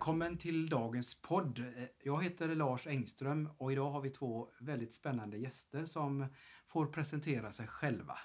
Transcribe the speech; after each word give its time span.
Välkommen 0.00 0.38
till 0.38 0.68
dagens 0.68 1.22
podd. 1.22 1.64
Jag 2.04 2.24
heter 2.24 2.54
Lars 2.54 2.86
Engström 2.86 3.50
och 3.58 3.72
idag 3.72 3.90
har 3.90 4.00
vi 4.00 4.10
två 4.10 4.48
väldigt 4.60 4.94
spännande 4.94 5.38
gäster 5.38 5.86
som 5.86 6.26
får 6.66 6.86
presentera 6.86 7.52
sig 7.52 7.66
själva. 7.66 8.18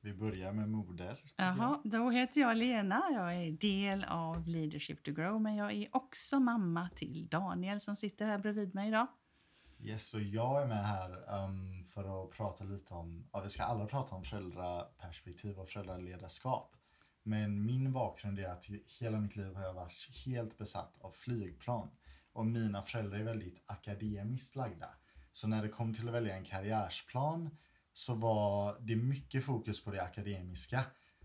Vi 0.00 0.14
börjar 0.14 0.52
med 0.52 0.68
moder. 0.68 1.18
Jaha, 1.36 1.80
då 1.84 2.10
heter 2.10 2.40
jag 2.40 2.56
Lena. 2.56 3.02
Jag 3.12 3.34
är 3.34 3.50
del 3.50 4.04
av 4.04 4.48
Leadership 4.48 5.02
to 5.02 5.12
Grow, 5.12 5.40
men 5.40 5.56
jag 5.56 5.72
är 5.72 5.88
också 5.92 6.40
mamma 6.40 6.90
till 6.96 7.28
Daniel 7.28 7.80
som 7.80 7.96
sitter 7.96 8.26
här 8.26 8.38
bredvid 8.38 8.74
mig 8.74 8.88
idag. 8.88 9.06
Yes, 9.80 10.14
och 10.14 10.22
jag 10.22 10.62
är 10.62 10.66
med 10.66 10.86
här 10.86 11.44
um, 11.44 11.84
för 11.84 12.24
att 12.24 12.30
prata 12.30 12.64
lite 12.64 12.94
om, 12.94 13.28
ja, 13.32 13.40
vi 13.40 13.48
ska 13.48 13.62
alla 13.62 13.86
prata 13.86 14.14
om 14.14 14.24
föräldraperspektiv 14.24 15.58
och 15.58 15.68
föräldraledarskap. 15.68 16.76
Men 17.22 17.66
min 17.66 17.92
bakgrund 17.92 18.38
är 18.38 18.48
att 18.48 18.66
hela 19.00 19.20
mitt 19.20 19.36
liv 19.36 19.54
har 19.54 19.62
jag 19.62 19.74
varit 19.74 20.10
helt 20.24 20.58
besatt 20.58 20.94
av 21.00 21.10
flygplan. 21.10 21.90
Och 22.32 22.46
mina 22.46 22.82
föräldrar 22.82 23.18
är 23.18 23.24
väldigt 23.24 23.62
akademiskt 23.66 24.56
lagda. 24.56 24.88
Så 25.32 25.48
när 25.48 25.62
det 25.62 25.68
kom 25.68 25.94
till 25.94 26.08
att 26.08 26.14
välja 26.14 26.36
en 26.36 26.44
karriärsplan 26.44 27.56
så 27.92 28.14
var 28.14 28.76
det 28.80 28.96
mycket 28.96 29.44
fokus 29.44 29.84
på 29.84 29.90
det 29.90 30.02
akademiska. 30.02 30.84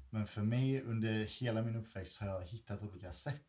Men 0.10 0.28
för 0.28 0.42
mig 0.42 0.82
under 0.82 1.24
hela 1.24 1.62
min 1.62 1.76
uppväxt 1.76 2.22
har 2.22 2.28
jag 2.28 2.42
hittat 2.42 2.82
olika 2.82 3.14
sätt 3.14 3.44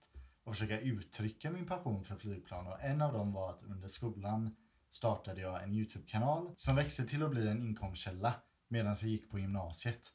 att 0.44 0.54
försöka 0.54 0.80
uttrycka 0.80 1.50
min 1.50 1.66
passion 1.66 2.04
för 2.04 2.16
flygplan. 2.16 2.66
Och 2.66 2.80
en 2.80 3.02
av 3.02 3.12
dem 3.12 3.32
var 3.32 3.50
att 3.50 3.62
under 3.62 3.88
skolan 3.88 4.56
startade 4.90 5.40
jag 5.40 5.62
en 5.62 5.72
YouTube-kanal 5.72 6.52
som 6.56 6.76
växte 6.76 7.06
till 7.06 7.22
att 7.22 7.30
bli 7.30 7.48
en 7.48 7.62
inkomstkälla 7.62 8.34
medan 8.68 8.96
jag 9.00 9.10
gick 9.10 9.30
på 9.30 9.38
gymnasiet 9.38 10.12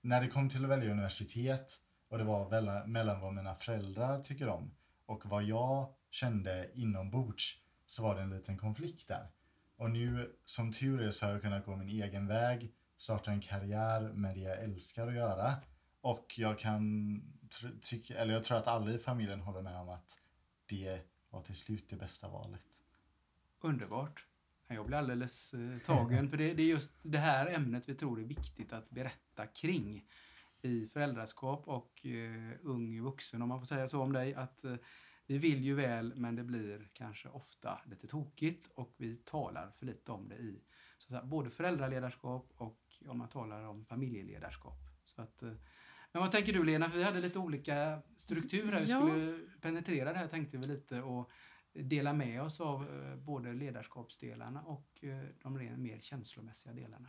när 0.00 0.20
det 0.20 0.28
kom 0.28 0.48
till 0.48 0.64
att 0.64 0.70
välja 0.70 0.90
universitet 0.90 1.72
och 2.08 2.18
det 2.18 2.24
var 2.24 2.86
mellan 2.86 3.20
vad 3.20 3.34
mina 3.34 3.54
föräldrar 3.54 4.22
tycker 4.22 4.48
om 4.48 4.70
och 5.06 5.26
vad 5.26 5.42
jag 5.42 5.94
kände 6.10 6.70
inombords 6.74 7.62
så 7.86 8.02
var 8.02 8.14
det 8.14 8.22
en 8.22 8.30
liten 8.30 8.58
konflikt 8.58 9.08
där. 9.08 9.28
Och 9.76 9.90
nu 9.90 10.36
som 10.44 10.72
tur 10.72 11.02
är 11.02 11.10
så 11.10 11.26
har 11.26 11.32
jag 11.32 11.42
kunnat 11.42 11.66
gå 11.66 11.76
min 11.76 12.02
egen 12.02 12.26
väg, 12.26 12.74
starta 12.96 13.30
en 13.30 13.40
karriär 13.40 14.00
med 14.00 14.36
det 14.36 14.40
jag 14.40 14.58
älskar 14.58 15.06
att 15.06 15.14
göra. 15.14 15.56
Och 16.00 16.38
jag 16.38 16.58
kan 16.58 17.22
tycka, 17.80 18.18
eller 18.18 18.34
jag 18.34 18.44
tror 18.44 18.58
att 18.58 18.66
alla 18.66 18.90
i 18.90 18.98
familjen 18.98 19.40
håller 19.40 19.62
med 19.62 19.80
om 19.80 19.88
att 19.88 20.18
det 20.66 21.00
var 21.30 21.42
till 21.42 21.56
slut 21.56 21.90
det 21.90 21.96
bästa 21.96 22.28
valet. 22.28 22.82
Underbart. 23.60 24.26
Jag 24.74 24.86
blir 24.86 24.98
alldeles 24.98 25.54
eh, 25.54 25.78
tagen 25.78 26.28
för 26.28 26.36
det, 26.36 26.54
det, 26.54 26.62
är 26.62 26.66
just 26.66 26.90
det 27.02 27.18
här 27.18 27.46
ämnet 27.46 27.88
vi 27.88 27.94
tror 27.94 28.20
är 28.20 28.24
viktigt 28.24 28.72
att 28.72 28.90
berätta 28.90 29.46
kring 29.46 30.06
i 30.62 30.86
föräldraskap 30.86 31.68
och 31.68 32.00
uh, 32.04 32.52
ung 32.62 33.02
vuxen 33.02 33.42
om 33.42 33.48
man 33.48 33.58
får 33.58 33.66
säga 33.66 33.88
så 33.88 34.02
om 34.02 34.12
dig. 34.12 34.34
Att 34.34 34.64
uh, 34.64 34.76
vi 35.26 35.38
vill 35.38 35.64
ju 35.64 35.74
väl 35.74 36.14
men 36.16 36.36
det 36.36 36.44
blir 36.44 36.88
kanske 36.92 37.28
ofta 37.28 37.80
lite 37.90 38.06
tokigt 38.06 38.70
och 38.74 38.94
vi 38.96 39.16
talar 39.16 39.70
för 39.78 39.86
lite 39.86 40.12
om 40.12 40.28
det 40.28 40.36
i 40.36 40.60
så 40.98 41.08
säga, 41.08 41.22
både 41.22 41.50
föräldraledarskap 41.50 42.52
och 42.56 42.78
om 43.06 43.18
man 43.18 43.28
talar 43.28 43.64
om 43.64 43.84
familjeledarskap. 43.84 44.78
Så 45.04 45.22
att, 45.22 45.42
men 46.12 46.22
vad 46.22 46.32
tänker 46.32 46.52
du 46.52 46.64
Lena? 46.64 46.88
Vi 46.88 47.02
hade 47.02 47.20
lite 47.20 47.38
olika 47.38 48.02
strukturer. 48.16 48.80
Vi 48.80 48.86
skulle 48.86 49.38
penetrera 49.60 50.12
det 50.12 50.18
här 50.18 50.28
tänkte 50.28 50.58
vi 50.58 50.66
lite 50.66 51.02
och 51.02 51.30
dela 51.72 52.12
med 52.12 52.42
oss 52.42 52.60
av 52.60 52.82
eh, 52.82 53.16
både 53.16 53.52
ledarskapsdelarna 53.52 54.62
och 54.62 55.04
eh, 55.04 55.24
de 55.42 55.82
mer 55.82 56.00
känslomässiga 56.00 56.72
delarna. 56.72 57.08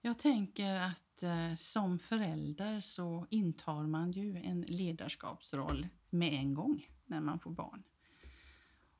Jag 0.00 0.18
tänker 0.18 0.80
att 0.80 1.22
eh, 1.22 1.54
som 1.56 1.98
förälder 1.98 2.80
så 2.80 3.26
intar 3.30 3.82
man 3.82 4.12
ju 4.12 4.36
en 4.36 4.60
ledarskapsroll 4.60 5.88
med 6.10 6.32
en 6.32 6.54
gång 6.54 6.86
när 7.06 7.20
man 7.20 7.40
får 7.40 7.50
barn. 7.50 7.82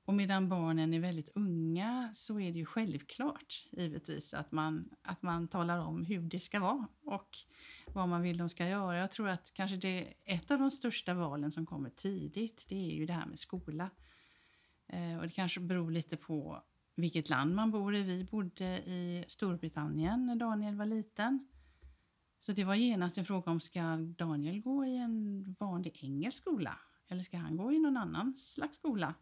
Och 0.05 0.15
medan 0.15 0.49
barnen 0.49 0.95
är 0.95 1.01
väldigt 1.01 1.29
unga 1.35 2.11
så 2.15 2.41
är 2.41 2.53
det 2.53 2.59
ju 2.59 2.67
självklart 2.67 3.67
givetvis 3.71 4.35
att 4.35 4.53
man, 4.53 4.91
att 5.03 5.23
man 5.23 5.49
talar 5.49 5.79
om 5.79 6.05
hur 6.05 6.23
det 6.23 6.41
ska 6.41 6.61
vara 6.61 6.87
och 7.05 7.37
vad 7.87 8.09
man 8.09 8.23
vill 8.23 8.37
de 8.37 8.49
ska 8.49 8.69
göra. 8.69 8.99
Jag 8.99 9.11
tror 9.11 9.29
att 9.29 9.53
kanske 9.55 9.77
det 9.77 10.15
ett 10.25 10.51
av 10.51 10.59
de 10.59 10.71
största 10.71 11.15
valen 11.15 11.53
som 11.53 11.67
kommer 11.67 11.91
tidigt 11.91 12.67
det 12.69 12.91
är 12.91 12.97
ju 12.97 13.07
det 13.07 13.13
här 13.13 13.27
med 13.27 13.39
skola. 13.39 13.91
Eh, 14.89 15.17
och 15.17 15.23
det 15.23 15.33
kanske 15.33 15.61
beror 15.61 15.91
lite 15.91 16.17
på 16.17 16.63
vilket 16.95 17.29
land 17.29 17.55
man 17.55 17.71
bor 17.71 17.95
i. 17.95 18.03
Vi 18.03 18.25
bodde 18.25 18.65
i 18.79 19.25
Storbritannien 19.29 20.27
när 20.27 20.37
Daniel 20.37 20.77
var 20.77 20.87
liten. 20.87 21.49
Så 22.41 22.53
det 22.53 22.65
var 22.65 22.75
genast 22.75 23.19
en 23.19 23.25
fråga 23.25 23.51
om 23.51 23.61
ska 23.61 23.97
Daniel 23.97 24.61
gå 24.61 24.85
i 24.85 24.97
en 24.97 25.57
vanlig 25.59 25.99
engelsk 26.03 26.39
skola 26.39 26.79
eller 27.09 27.23
ska 27.23 27.37
han 27.37 27.57
gå 27.57 27.73
i 27.73 27.79
någon 27.79 27.97
annan 27.97 28.37
slags 28.37 28.77
skola? 28.77 29.15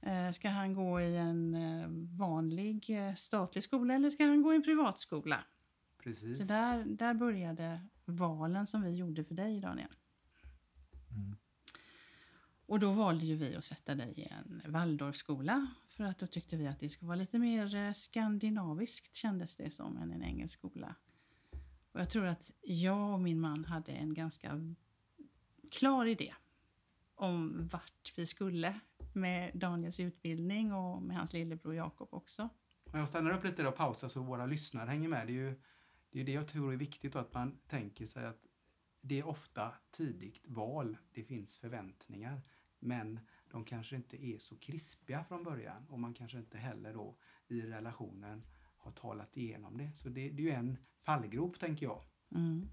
Eh, 0.00 0.32
ska 0.32 0.48
han 0.48 0.74
gå 0.74 1.00
i 1.00 1.16
en 1.16 1.54
eh, 1.54 1.88
vanlig 2.18 2.90
statlig 3.16 3.64
skola 3.64 3.94
eller 3.94 4.10
ska 4.10 4.24
han 4.24 4.42
gå 4.42 4.52
i 4.52 4.56
en 4.56 4.62
privatskola? 4.62 5.44
Precis. 6.02 6.38
Så 6.38 6.44
där, 6.44 6.84
där 6.84 7.14
började 7.14 7.80
valen 8.04 8.66
som 8.66 8.82
vi 8.82 8.94
gjorde 8.94 9.24
för 9.24 9.34
dig, 9.34 9.60
Daniel. 9.60 9.94
Mm. 11.10 11.36
Och 12.68 12.80
då 12.80 12.92
valde 12.92 13.26
ju 13.26 13.36
vi 13.36 13.56
att 13.56 13.64
sätta 13.64 13.94
dig 13.94 14.12
i 14.16 14.24
en 14.24 14.62
Waldorfskola 14.72 15.66
för 15.88 16.04
att 16.04 16.18
då 16.18 16.26
tyckte 16.26 16.56
vi 16.56 16.66
att 16.66 16.80
det 16.80 16.88
skulle 16.88 17.06
vara 17.06 17.18
lite 17.18 17.38
mer 17.38 17.74
eh, 17.74 17.92
skandinaviskt 17.92 19.14
kändes 19.14 19.56
det 19.56 19.70
som 19.70 19.96
än 19.96 20.12
en 20.12 20.22
engelsk 20.22 20.58
skola. 20.58 20.94
Och 21.92 22.00
jag 22.00 22.10
tror 22.10 22.26
att 22.26 22.52
jag 22.62 23.12
och 23.12 23.20
min 23.20 23.40
man 23.40 23.64
hade 23.64 23.92
en 23.92 24.14
ganska 24.14 24.74
klar 25.70 26.06
idé 26.06 26.34
om 27.14 27.68
vart 27.72 28.12
vi 28.16 28.26
skulle 28.26 28.80
med 29.12 29.50
Daniels 29.54 30.00
utbildning 30.00 30.72
och 30.72 31.02
med 31.02 31.16
hans 31.16 31.32
lillebror 31.32 31.74
Jakob 31.74 32.08
också. 32.10 32.48
Jag 32.92 33.08
stannar 33.08 33.30
upp 33.30 33.44
lite 33.44 33.66
och 33.66 33.76
pausar 33.76 34.08
så 34.08 34.22
våra 34.22 34.46
lyssnare 34.46 34.90
hänger 34.90 35.08
med. 35.08 35.26
Det 35.26 35.32
är 35.32 35.34
ju 35.34 35.60
det, 36.10 36.20
är 36.20 36.24
det 36.24 36.32
jag 36.32 36.48
tror 36.48 36.72
är 36.72 36.76
viktigt 36.76 37.16
att 37.16 37.34
man 37.34 37.58
tänker 37.66 38.06
sig 38.06 38.26
att 38.26 38.46
det 39.00 39.18
är 39.18 39.26
ofta 39.26 39.72
tidigt 39.90 40.40
val. 40.44 40.96
Det 41.12 41.22
finns 41.22 41.56
förväntningar. 41.56 42.42
Men 42.78 43.20
de 43.50 43.64
kanske 43.64 43.96
inte 43.96 44.24
är 44.24 44.38
så 44.38 44.56
krispiga 44.56 45.24
från 45.24 45.44
början 45.44 45.86
och 45.88 45.98
man 45.98 46.14
kanske 46.14 46.38
inte 46.38 46.58
heller 46.58 46.94
då 46.94 47.16
i 47.48 47.60
relationen 47.60 48.42
har 48.76 48.92
talat 48.92 49.36
igenom 49.36 49.78
det. 49.78 49.92
Så 49.96 50.08
det, 50.08 50.30
det 50.30 50.42
är 50.42 50.46
ju 50.46 50.50
en 50.50 50.76
fallgrop 50.98 51.60
tänker 51.60 51.86
jag. 51.86 52.04
Mm. 52.34 52.68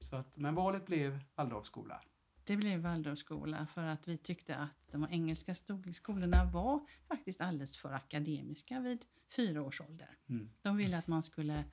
Så 0.00 0.16
att, 0.16 0.36
men 0.36 0.54
valet 0.54 0.86
blev 0.86 1.20
Waldorfskola. 1.34 2.02
Det 2.44 2.56
blev 2.56 2.80
Waldorfskola 2.80 3.66
för 3.66 3.82
att 3.82 4.08
vi 4.08 4.16
tyckte 4.16 4.56
att 4.56 4.92
de 4.92 5.06
engelska 5.10 5.54
skolorna 5.92 6.44
var 6.44 6.86
faktiskt 7.08 7.40
alldeles 7.40 7.76
för 7.76 7.92
akademiska 7.92 8.80
vid 8.80 9.04
fyra 9.36 9.62
års 9.62 9.80
ålder. 9.80 10.18
Mm. 10.28 10.50
De 10.62 10.76
ville 10.76 10.98
att 10.98 11.06
man 11.06 11.22
skulle... 11.22 11.64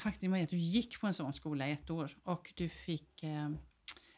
Faktum 0.00 0.34
är 0.34 0.44
att 0.44 0.50
du 0.50 0.56
gick 0.56 1.00
på 1.00 1.06
en 1.06 1.14
sån 1.14 1.32
skola 1.32 1.68
i 1.68 1.72
ett 1.72 1.90
år 1.90 2.16
och 2.22 2.52
du 2.56 2.68
fick 2.68 3.22
eh, 3.22 3.50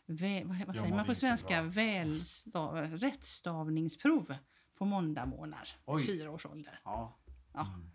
vä, 0.06 0.44
vad, 0.44 0.66
vad 0.66 0.76
säger 0.76 0.94
man 0.94 1.06
på 1.06 1.14
svenska? 1.14 1.62
Välstav, 1.62 2.76
rättstavningsprov 2.76 4.34
på 4.74 4.84
måndagmorgnar 4.84 5.96
vid 5.96 6.06
fyra 6.06 6.30
års 6.30 6.46
ålder. 6.46 6.80
Ja. 6.84 7.18
ja. 7.52 7.66
Mm. 7.66 7.90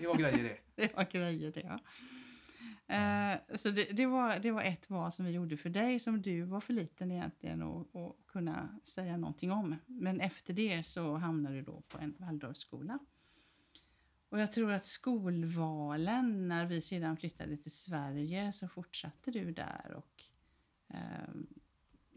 Det 0.00 0.06
var 0.06 0.16
grejer 0.16 0.42
det. 0.42 0.58
det 0.82 0.96
var 0.96 1.04
grejer 1.04 1.52
det, 1.52 1.60
ja. 1.60 1.78
Uh, 2.92 3.56
så 3.56 3.68
det, 3.68 3.96
det, 3.96 4.06
var, 4.06 4.38
det 4.38 4.50
var 4.50 4.62
ett 4.62 4.90
val 4.90 5.12
som 5.12 5.24
vi 5.24 5.30
gjorde 5.30 5.56
för 5.56 5.68
dig 5.70 6.00
som 6.00 6.22
du 6.22 6.42
var 6.42 6.60
för 6.60 6.72
liten 6.72 7.10
egentligen 7.10 7.62
att, 7.62 7.96
att 7.96 8.16
kunna 8.26 8.78
säga 8.84 9.16
någonting 9.16 9.52
om. 9.52 9.76
Men 9.86 10.20
efter 10.20 10.54
det 10.54 10.86
så 10.86 11.16
hamnade 11.16 11.56
du 11.56 11.62
då 11.62 11.82
på 11.88 11.98
en 11.98 12.16
Waldorfskola. 12.18 12.98
Och 14.28 14.40
jag 14.40 14.52
tror 14.52 14.72
att 14.72 14.86
skolvalen, 14.86 16.48
när 16.48 16.66
vi 16.66 16.80
sedan 16.80 17.16
flyttade 17.16 17.56
till 17.56 17.72
Sverige 17.72 18.52
så 18.52 18.68
fortsatte 18.68 19.30
du 19.30 19.52
där 19.52 19.94
och 19.96 20.24
Ehm, 20.92 21.46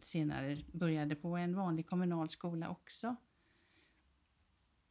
senare 0.02 0.64
började 0.74 1.16
på 1.16 1.38
en 1.38 1.56
vanlig 1.56 1.88
kommunal 1.88 2.30
skola 2.30 2.70
också. 2.70 3.16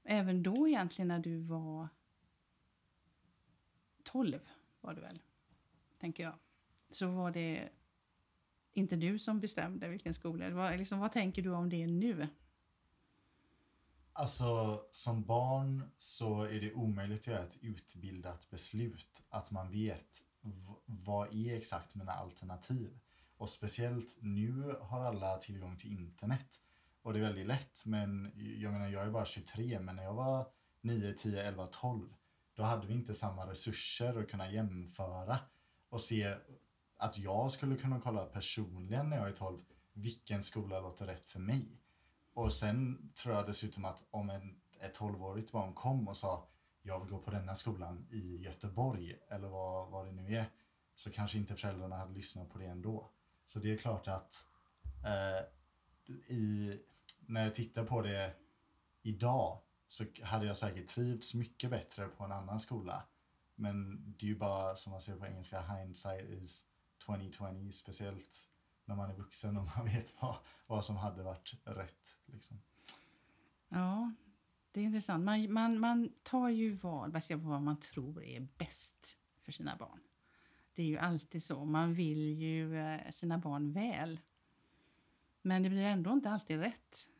Även 0.05 0.43
då 0.43 0.69
egentligen 0.69 1.09
när 1.09 1.19
du 1.19 1.39
var 1.39 1.89
12 4.03 4.41
var 4.81 4.95
du 4.95 5.01
väl, 5.01 5.23
tänker 5.99 6.23
jag. 6.23 6.35
Så 6.91 7.07
var 7.07 7.31
det 7.31 7.69
inte 8.73 8.97
du 8.97 9.19
som 9.19 9.41
bestämde 9.41 9.89
vilken 9.89 10.15
skola. 10.15 10.51
Vad, 10.51 10.79
liksom, 10.79 10.99
vad 10.99 11.13
tänker 11.13 11.43
du 11.43 11.51
om 11.51 11.71
det 11.71 11.87
nu? 11.87 12.29
Alltså 14.13 14.83
som 14.91 15.25
barn 15.25 15.91
så 15.99 16.43
är 16.43 16.61
det 16.61 16.75
omöjligt 16.75 17.21
att 17.21 17.27
göra 17.27 17.45
ett 17.45 17.59
utbildat 17.61 18.51
beslut. 18.51 19.23
Att 19.29 19.51
man 19.51 19.71
vet 19.71 20.25
vad 20.87 21.35
är 21.35 21.57
exakt 21.57 21.95
mina 21.95 22.13
alternativ? 22.13 22.99
Och 23.37 23.51
speciellt 23.51 24.17
nu 24.21 24.77
har 24.81 25.05
alla 25.05 25.39
tillgång 25.39 25.77
till 25.77 25.93
internet. 25.93 26.61
Och 27.03 27.13
det 27.13 27.19
är 27.19 27.23
väldigt 27.23 27.47
lätt, 27.47 27.87
men 27.87 28.33
jag 28.35 28.73
menar 28.73 28.89
jag 28.89 29.07
är 29.07 29.11
bara 29.11 29.25
23, 29.25 29.81
men 29.81 29.97
när 29.97 30.03
jag 30.03 30.15
var 30.15 30.47
9, 30.81 31.15
10, 31.15 31.43
11, 31.43 31.67
12 31.67 32.15
då 32.55 32.63
hade 32.63 32.87
vi 32.87 32.95
inte 32.95 33.15
samma 33.15 33.51
resurser 33.51 34.19
att 34.19 34.31
kunna 34.31 34.51
jämföra 34.51 35.39
och 35.89 36.01
se 36.01 36.37
att 36.97 37.19
jag 37.19 37.51
skulle 37.51 37.77
kunna 37.77 38.01
kolla 38.01 38.25
personligen 38.25 39.11
när 39.11 39.17
jag 39.17 39.29
är 39.29 39.33
12 39.33 39.61
vilken 39.93 40.43
skola 40.43 40.81
låter 40.81 41.07
rätt 41.07 41.25
för 41.25 41.41
mig. 41.41 41.81
Och 42.35 42.53
sen 42.53 43.11
tror 43.15 43.35
jag 43.35 43.47
dessutom 43.47 43.85
att 43.85 44.05
om 44.11 44.31
en, 44.31 44.61
ett 44.81 44.99
12-årigt 44.99 45.53
barn 45.53 45.75
kom 45.75 46.09
och 46.09 46.17
sa 46.17 46.49
jag 46.83 47.01
vill 47.01 47.11
gå 47.11 47.19
på 47.19 47.31
denna 47.31 47.55
skolan 47.55 48.07
i 48.11 48.37
Göteborg 48.37 49.17
eller 49.29 49.49
vad, 49.49 49.91
vad 49.91 50.07
det 50.07 50.13
nu 50.13 50.37
är 50.37 50.47
så 50.95 51.11
kanske 51.11 51.39
inte 51.39 51.57
föräldrarna 51.57 51.97
hade 51.97 52.15
lyssnat 52.15 52.51
på 52.51 52.59
det 52.59 52.67
ändå. 52.67 53.11
Så 53.47 53.59
det 53.59 53.73
är 53.73 53.77
klart 53.77 54.09
att 54.09 54.47
eh, 55.05 55.47
i, 56.37 56.79
när 57.27 57.45
jag 57.45 57.55
tittar 57.55 57.85
på 57.85 58.03
det 58.03 58.35
idag 59.03 59.61
så 59.89 60.05
hade 60.23 60.47
jag 60.47 60.57
säkert 60.57 60.89
trivts 60.89 61.35
mycket 61.35 61.71
bättre 61.71 62.09
på 62.09 62.25
en 62.25 62.33
annan 62.33 62.61
skola. 62.61 63.03
Men 63.55 64.05
det 64.19 64.27
är 64.27 64.29
ju 64.29 64.39
bara 64.39 64.77
som 64.77 64.91
man 64.91 65.01
säger 65.01 65.19
på 65.19 65.27
engelska, 65.27 65.61
hindsight 65.61 66.31
is 66.31 66.67
2020, 67.07 67.71
speciellt 67.73 68.49
när 68.85 68.97
man 68.97 69.11
är 69.11 69.15
vuxen 69.15 69.57
och 69.57 69.65
man 69.77 69.85
vet 69.85 70.15
vad, 70.21 70.37
vad 70.67 70.85
som 70.85 70.97
hade 70.97 71.23
varit 71.23 71.55
rätt. 71.65 72.19
Liksom. 72.27 72.61
Ja, 73.69 74.13
det 74.73 74.81
är 74.81 74.85
intressant. 74.85 75.25
Man, 75.25 75.53
man, 75.53 75.79
man 75.81 76.13
tar 76.23 76.49
ju 76.49 76.77
val 76.77 77.11
baserat 77.11 77.43
på 77.43 77.49
vad 77.49 77.63
man 77.63 77.81
tror 77.81 78.23
är 78.23 78.49
bäst 78.59 79.19
för 79.43 79.53
sina 79.53 79.77
barn. 79.77 80.01
Det 80.75 80.83
är 80.83 80.87
ju 80.87 80.99
alltid 80.99 81.43
så. 81.43 81.65
Man 81.65 81.95
vill 81.95 82.39
ju 82.39 82.77
eh, 82.79 83.11
sina 83.11 83.39
barn 83.39 83.73
väl. 83.73 84.21
Men 85.43 85.63
det 85.63 85.71
blir 85.71 85.87
ändå 85.87 86.13
inte 86.13 86.31
alltid 86.31 86.61
rätt. 86.61 87.11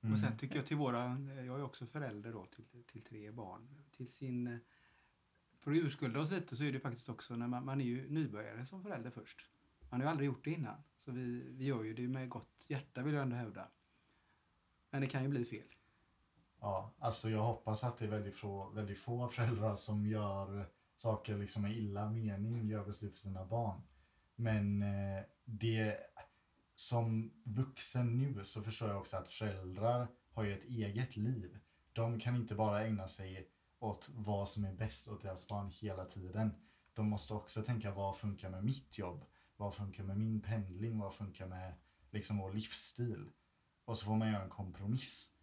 Mm. 0.00 0.12
Och 0.12 0.20
sen 0.20 0.38
tycker 0.38 0.56
jag 0.56 0.66
till 0.66 0.76
våra, 0.76 1.18
jag 1.20 1.58
är 1.58 1.62
också 1.62 1.86
förälder 1.86 2.32
då 2.32 2.46
till, 2.46 2.84
till 2.86 3.02
tre 3.02 3.30
barn. 3.30 3.68
Till 3.90 4.10
sin, 4.10 4.46
eh, 4.46 4.58
för 5.60 5.70
att 5.70 5.76
urskulda 5.76 6.20
oss 6.20 6.30
lite 6.30 6.56
så 6.56 6.64
är 6.64 6.72
det 6.72 6.80
faktiskt 6.80 7.08
också 7.08 7.36
när 7.36 7.48
man, 7.48 7.64
man 7.64 7.80
är 7.80 7.84
ju 7.84 8.10
nybörjare 8.10 8.66
som 8.66 8.82
förälder 8.82 9.10
först. 9.10 9.46
Man 9.90 10.00
har 10.00 10.06
ju 10.06 10.10
aldrig 10.10 10.26
gjort 10.26 10.44
det 10.44 10.50
innan. 10.50 10.82
Så 10.96 11.12
vi, 11.12 11.50
vi 11.50 11.64
gör 11.64 11.82
ju 11.84 11.94
det 11.94 12.08
med 12.08 12.28
gott 12.28 12.64
hjärta 12.68 13.02
vill 13.02 13.14
jag 13.14 13.22
ändå 13.22 13.36
hävda. 13.36 13.68
Men 14.90 15.00
det 15.00 15.06
kan 15.06 15.22
ju 15.22 15.28
bli 15.28 15.44
fel. 15.44 15.66
Ja, 16.60 16.94
alltså 16.98 17.30
jag 17.30 17.42
hoppas 17.42 17.84
att 17.84 17.98
det 17.98 18.04
är 18.04 18.08
väldigt 18.08 18.36
få, 18.36 18.70
väldigt 18.70 18.98
få 18.98 19.28
föräldrar 19.28 19.74
som 19.74 20.06
gör 20.06 20.70
saker 20.98 21.38
liksom 21.38 21.62
med 21.62 21.72
illa 21.72 22.10
mening, 22.10 22.68
gör 22.68 22.84
beslut 22.84 23.12
för 23.12 23.18
sina 23.18 23.44
barn. 23.44 23.82
Men 24.36 24.82
eh, 24.82 25.22
det, 25.44 25.96
som 26.74 27.32
vuxen 27.44 28.18
nu 28.18 28.44
så 28.44 28.62
förstår 28.62 28.88
jag 28.88 28.98
också 28.98 29.16
att 29.16 29.28
föräldrar 29.28 30.08
har 30.32 30.44
ju 30.44 30.58
ett 30.58 30.64
eget 30.64 31.16
liv. 31.16 31.58
De 31.92 32.20
kan 32.20 32.36
inte 32.36 32.54
bara 32.54 32.86
ägna 32.86 33.06
sig 33.06 33.48
åt 33.78 34.10
vad 34.14 34.48
som 34.48 34.64
är 34.64 34.72
bäst 34.72 35.08
åt 35.08 35.22
deras 35.22 35.48
barn 35.48 35.70
hela 35.70 36.04
tiden. 36.04 36.50
De 36.94 37.08
måste 37.08 37.34
också 37.34 37.62
tänka 37.62 37.90
vad 37.90 38.16
funkar 38.16 38.50
med 38.50 38.64
mitt 38.64 38.98
jobb? 38.98 39.24
Vad 39.56 39.74
funkar 39.74 40.04
med 40.04 40.18
min 40.18 40.40
pendling? 40.40 40.98
Vad 40.98 41.14
funkar 41.14 41.46
med 41.46 41.74
liksom 42.10 42.38
vår 42.38 42.52
livsstil? 42.52 43.30
Och 43.84 43.98
så 43.98 44.06
får 44.06 44.16
man 44.16 44.32
göra 44.32 44.42
en 44.42 44.50
kompromiss. 44.50 45.34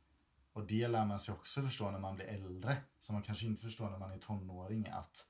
Och 0.54 0.68
det 0.68 0.88
lär 0.88 1.06
man 1.06 1.19
sig 1.19 1.34
också 1.34 1.62
förstå 1.62 1.92
när 1.92 2.00
man 2.00 2.16
blir 2.16 2.25
äldre. 2.25 2.78
Som 3.00 3.13
man 3.13 3.24
kanske 3.24 3.46
inte 3.46 3.62
förstår 3.62 3.90
när 3.90 3.98
man 3.98 4.12
är 4.12 4.18
tonåring. 4.18 4.88
Att 4.88 5.25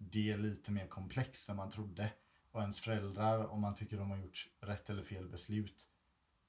det 0.00 0.30
är 0.30 0.38
lite 0.38 0.72
mer 0.72 0.86
komplext 0.86 1.48
än 1.48 1.56
man 1.56 1.70
trodde. 1.70 2.12
Och 2.50 2.60
ens 2.60 2.80
föräldrar, 2.80 3.46
om 3.46 3.60
man 3.60 3.74
tycker 3.74 3.96
de 3.96 4.10
har 4.10 4.16
gjort 4.16 4.48
rätt 4.60 4.90
eller 4.90 5.02
fel 5.02 5.28
beslut. 5.28 5.88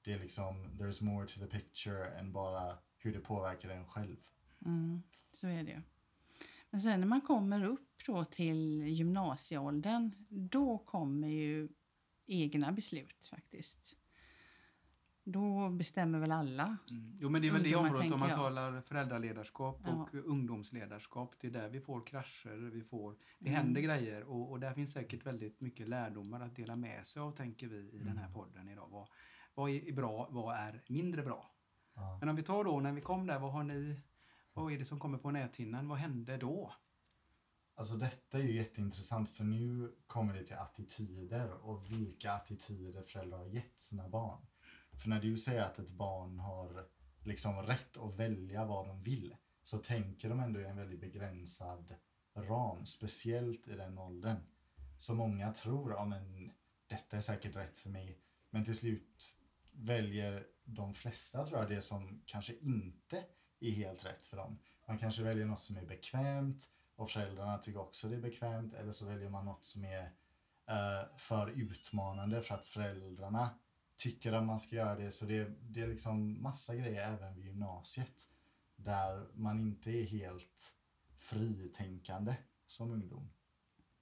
Det 0.04 0.12
är 0.12 0.18
liksom, 0.18 0.70
there's 0.78 1.04
more 1.04 1.26
to 1.26 1.40
the 1.40 1.46
picture 1.46 2.18
än 2.18 2.32
bara 2.32 2.78
hur 2.98 3.12
det 3.12 3.20
påverkar 3.20 3.68
en 3.68 3.86
själv. 3.86 4.16
Mm, 4.64 5.02
så 5.32 5.46
är 5.46 5.64
det 5.64 5.70
ju. 5.70 5.82
Men 6.70 6.80
sen 6.80 7.00
när 7.00 7.06
man 7.06 7.20
kommer 7.20 7.64
upp 7.64 8.02
då 8.06 8.24
till 8.24 8.82
gymnasieåldern, 8.82 10.12
då 10.28 10.78
kommer 10.78 11.28
ju 11.28 11.68
egna 12.26 12.72
beslut 12.72 13.26
faktiskt. 13.26 13.96
Då 15.24 15.70
bestämmer 15.70 16.18
väl 16.18 16.32
alla. 16.32 16.76
Mm. 16.90 17.18
Jo 17.20 17.28
men 17.30 17.42
det 17.42 17.48
är 17.48 17.52
väl 17.52 17.62
det 17.62 17.74
området 17.74 18.12
om 18.12 18.20
man 18.20 18.28
jag. 18.28 18.38
talar 18.38 18.80
föräldraledarskap 18.80 19.80
Ja. 19.84 19.92
och 19.92 20.14
ungdomsledarskap. 20.14 21.34
Det 21.40 21.46
är 21.46 21.50
där 21.50 21.68
vi 21.68 21.80
får 21.80 22.06
krascher, 22.06 22.70
vi 22.70 22.82
får, 22.82 23.16
det 23.38 23.48
Mm. 23.48 23.56
händer 23.64 23.80
grejer 23.80 24.22
och, 24.24 24.50
och 24.50 24.60
där 24.60 24.74
finns 24.74 24.92
säkert 24.92 25.26
väldigt 25.26 25.60
mycket 25.60 25.88
lärdomar 25.88 26.40
att 26.40 26.56
dela 26.56 26.76
med 26.76 27.06
sig 27.06 27.22
av 27.22 27.30
tänker 27.32 27.66
vi 27.68 27.76
i 27.90 27.98
den 27.98 28.16
här 28.16 28.24
Mm. 28.26 28.34
podden 28.34 28.68
idag. 28.68 28.88
Vad, 28.90 29.08
vad 29.54 29.70
är 29.70 29.92
bra, 29.92 30.28
vad 30.30 30.56
är 30.56 30.82
mindre 30.88 31.22
bra? 31.22 31.50
Ja. 31.94 32.16
Men 32.20 32.28
om 32.28 32.36
vi 32.36 32.42
tar 32.42 32.64
då 32.64 32.80
när 32.80 32.92
vi 32.92 33.00
kom 33.00 33.26
där, 33.26 33.38
vad 33.38 33.52
har 33.52 33.62
ni, 33.64 34.00
vad 34.52 34.72
är 34.72 34.78
det 34.78 34.84
som 34.84 35.00
kommer 35.00 35.18
på 35.18 35.30
näthinnan? 35.30 35.88
Vad 35.88 35.98
hände 35.98 36.36
då? 36.36 36.72
Alltså 37.74 37.96
detta 37.96 38.38
är 38.38 38.42
ju 38.42 38.52
jätteintressant 38.56 39.30
för 39.30 39.44
nu 39.44 39.94
kommer 40.06 40.34
det 40.34 40.44
till 40.44 40.56
attityder 40.56 41.50
och 41.52 41.90
vilka 41.92 42.32
attityder 42.32 43.02
föräldrar 43.02 43.38
har 43.38 43.46
gett 43.46 43.80
sina 43.80 44.08
barn. 44.08 44.40
För 45.02 45.08
när 45.08 45.20
du 45.20 45.36
säger 45.36 45.62
att 45.62 45.78
ett 45.78 45.90
barn 45.90 46.38
har 46.38 46.86
liksom 47.24 47.62
rätt 47.62 47.96
att 47.96 48.14
välja 48.14 48.64
vad 48.64 48.86
de 48.86 49.02
vill 49.02 49.36
så 49.62 49.78
tänker 49.78 50.28
de 50.28 50.40
ändå 50.40 50.60
i 50.60 50.64
en 50.64 50.76
väldigt 50.76 51.00
begränsad 51.00 51.94
ram, 52.36 52.86
speciellt 52.86 53.68
i 53.68 53.74
den 53.74 53.98
åldern. 53.98 54.36
Så 54.98 55.14
många 55.14 55.52
tror, 55.52 55.92
ja 55.92 56.04
men 56.04 56.52
detta 56.86 57.16
är 57.16 57.20
säkert 57.20 57.56
rätt 57.56 57.76
för 57.76 57.90
mig. 57.90 58.18
Men 58.50 58.64
till 58.64 58.76
slut 58.76 59.36
väljer 59.72 60.46
de 60.64 60.94
flesta 60.94 61.46
tror 61.46 61.60
jag 61.60 61.68
det 61.68 61.80
som 61.80 62.22
kanske 62.26 62.54
inte 62.54 63.24
är 63.60 63.70
helt 63.70 64.04
rätt 64.04 64.22
för 64.22 64.36
dem. 64.36 64.58
Man 64.86 64.98
kanske 64.98 65.22
väljer 65.22 65.46
något 65.46 65.60
som 65.60 65.76
är 65.76 65.86
bekvämt 65.86 66.70
och 66.96 67.10
föräldrarna 67.10 67.58
tycker 67.58 67.80
också 67.80 68.08
det 68.08 68.16
är 68.16 68.20
bekvämt 68.20 68.74
eller 68.74 68.92
så 68.92 69.06
väljer 69.06 69.30
man 69.30 69.44
något 69.44 69.64
som 69.64 69.84
är 69.84 70.12
eh, 70.66 71.16
för 71.16 71.50
utmanande 71.50 72.42
för 72.42 72.54
att 72.54 72.66
föräldrarna 72.66 73.50
tycker 73.96 74.32
att 74.32 74.44
man 74.44 74.60
ska 74.60 74.76
göra 74.76 74.94
det. 74.96 75.10
Så 75.10 75.24
det, 75.24 75.52
det 75.60 75.80
är 75.80 75.86
liksom 75.88 76.42
massa 76.42 76.76
grejer 76.76 77.02
även 77.12 77.34
vid 77.34 77.44
gymnasiet 77.44 78.28
där 78.76 79.26
man 79.34 79.60
inte 79.60 79.90
är 79.90 80.04
helt 80.04 80.74
fritänkande 81.16 82.36
som 82.66 82.90
ungdom. 82.90 83.28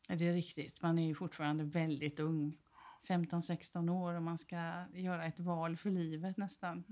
Ja, 0.08 0.16
Det 0.16 0.28
är 0.28 0.32
riktigt. 0.32 0.82
Man 0.82 0.98
är 0.98 1.06
ju 1.06 1.14
fortfarande 1.14 1.64
väldigt 1.64 2.20
ung. 2.20 2.56
15-16 3.08 3.90
år 3.90 4.14
och 4.14 4.22
man 4.22 4.38
ska 4.38 4.84
göra 4.92 5.26
ett 5.26 5.40
val 5.40 5.76
för 5.76 5.90
livet 5.90 6.36
nästan. 6.36 6.84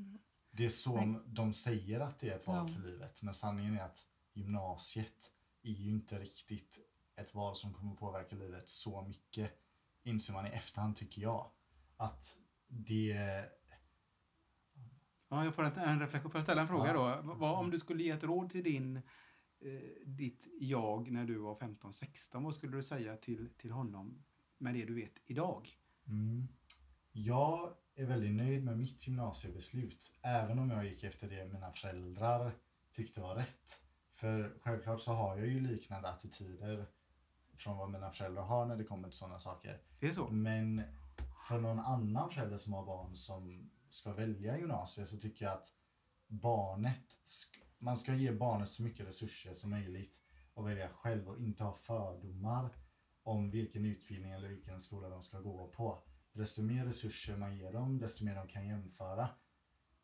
Det 0.50 0.64
är 0.64 0.68
så 0.68 1.20
de 1.26 1.52
säger 1.52 2.00
att 2.00 2.18
det 2.18 2.30
är 2.30 2.36
ett 2.36 2.46
val 2.46 2.66
Ja. 2.68 2.74
för 2.74 2.82
livet. 2.88 3.22
Men 3.22 3.34
sanningen 3.34 3.78
är 3.78 3.82
att 3.84 4.06
gymnasiet 4.32 5.32
är 5.62 5.70
ju 5.70 5.90
inte 5.90 6.18
riktigt 6.18 6.78
ett 7.16 7.34
val 7.34 7.56
som 7.56 7.74
kommer 7.74 7.94
påverka 7.94 8.36
livet 8.36 8.68
så 8.68 9.02
mycket. 9.02 9.52
Inser 10.02 10.32
man 10.34 10.46
i 10.46 10.50
efterhand 10.50 10.96
tycker 10.96 11.22
jag. 11.22 11.50
Att 11.96 12.36
det... 12.68 13.44
Ja, 15.28 15.44
jag 15.44 15.54
får 15.54 15.62
en, 15.62 15.72
en 15.72 16.00
reflektion. 16.00 16.30
Får 16.30 16.38
jag 16.38 16.46
ställa 16.46 16.62
en 16.62 16.68
fråga 16.68 16.86
Ja, 16.86 17.22
då? 17.22 17.34
Vad, 17.34 17.58
om 17.58 17.70
du 17.70 17.78
skulle 17.78 18.02
ge 18.02 18.10
ett 18.10 18.22
råd 18.22 18.50
till 18.50 18.64
din, 18.64 18.96
eh, 19.60 19.72
ditt 20.06 20.46
jag 20.60 21.10
när 21.10 21.24
du 21.24 21.38
var 21.38 21.54
15-16, 21.54 22.44
vad 22.44 22.54
skulle 22.54 22.76
du 22.76 22.82
säga 22.82 23.16
till, 23.16 23.48
till 23.58 23.70
honom 23.70 24.24
med 24.58 24.74
det 24.74 24.84
du 24.84 24.94
vet 24.94 25.14
idag? 25.26 25.68
Mm. 26.06 26.48
Jag 27.12 27.74
är 27.94 28.06
väldigt 28.06 28.32
nöjd 28.32 28.64
med 28.64 28.78
mitt 28.78 29.06
gymnasiebeslut. 29.06 30.12
Även 30.22 30.58
om 30.58 30.70
jag 30.70 30.84
gick 30.84 31.04
efter 31.04 31.28
det 31.28 31.52
mina 31.52 31.72
föräldrar 31.72 32.52
tyckte 32.92 33.20
var 33.20 33.34
rätt. 33.34 33.82
För 34.14 34.58
självklart 34.60 35.00
så 35.00 35.12
har 35.12 35.36
jag 35.36 35.46
ju 35.46 35.60
liknande 35.60 36.08
attityder 36.08 36.86
från 37.56 37.76
vad 37.76 37.90
mina 37.90 38.10
föräldrar 38.10 38.42
har 38.42 38.66
när 38.66 38.76
det 38.76 38.84
kommer 38.84 39.08
till 39.08 39.18
sådana 39.18 39.38
saker. 39.38 39.80
Det 40.00 40.08
är 40.08 40.12
så? 40.12 40.30
Men 40.30 40.82
för 41.48 41.60
någon 41.60 41.78
annan 41.78 42.30
förälder 42.30 42.56
som 42.56 42.72
har 42.72 42.86
barn 42.86 43.16
som 43.16 43.70
ska 43.88 44.12
välja 44.12 44.58
gymnasiet 44.58 45.08
så 45.08 45.18
tycker 45.18 45.44
jag 45.44 45.54
att 45.54 45.72
barnet, 46.26 47.04
man 47.78 47.96
ska 47.96 48.14
ge 48.14 48.32
barnet 48.32 48.70
så 48.70 48.82
mycket 48.82 49.06
resurser 49.06 49.54
som 49.54 49.70
möjligt 49.70 50.20
och 50.54 50.68
välja 50.68 50.88
själv 50.88 51.28
och 51.28 51.40
inte 51.40 51.64
ha 51.64 51.72
fördomar 51.74 52.70
om 53.22 53.50
vilken 53.50 53.84
utbildning 53.84 54.32
eller 54.32 54.48
vilken 54.48 54.80
skola 54.80 55.08
de 55.08 55.22
ska 55.22 55.40
gå 55.40 55.68
på. 55.68 56.02
Desto 56.32 56.62
mer 56.62 56.84
resurser 56.84 57.36
man 57.36 57.56
ger 57.56 57.72
dem, 57.72 57.98
desto 57.98 58.24
mer 58.24 58.34
de 58.34 58.48
kan 58.48 58.66
jämföra. 58.66 59.28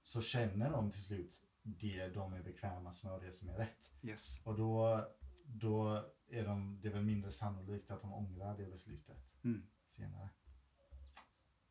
Så 0.02 0.22
känner 0.22 0.70
de 0.70 0.90
till 0.90 1.02
slut 1.04 1.42
det 1.62 2.08
de 2.08 2.32
är 2.32 2.42
bekvämast 2.42 3.04
med 3.04 3.12
och 3.12 3.20
det 3.20 3.32
som 3.32 3.48
är 3.48 3.54
rätt. 3.54 3.92
Yes. 4.02 4.40
Och 4.44 4.56
då, 4.56 5.04
då 5.44 6.04
är 6.28 6.44
de, 6.44 6.80
det 6.80 6.88
är 6.88 6.92
väl 6.92 7.04
mindre 7.04 7.32
sannolikt 7.32 7.90
att 7.90 8.00
de 8.00 8.12
ångrar 8.14 8.56
det 8.56 8.66
beslutet 8.66 9.34
Mm. 9.44 9.66
senare. 9.88 10.28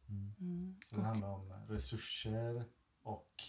Mm. 0.09 0.35
Mm. 0.39 0.79
Så 0.85 0.95
det 0.95 1.01
handlar 1.01 1.29
om 1.29 1.53
resurser 1.67 2.65
och 3.01 3.43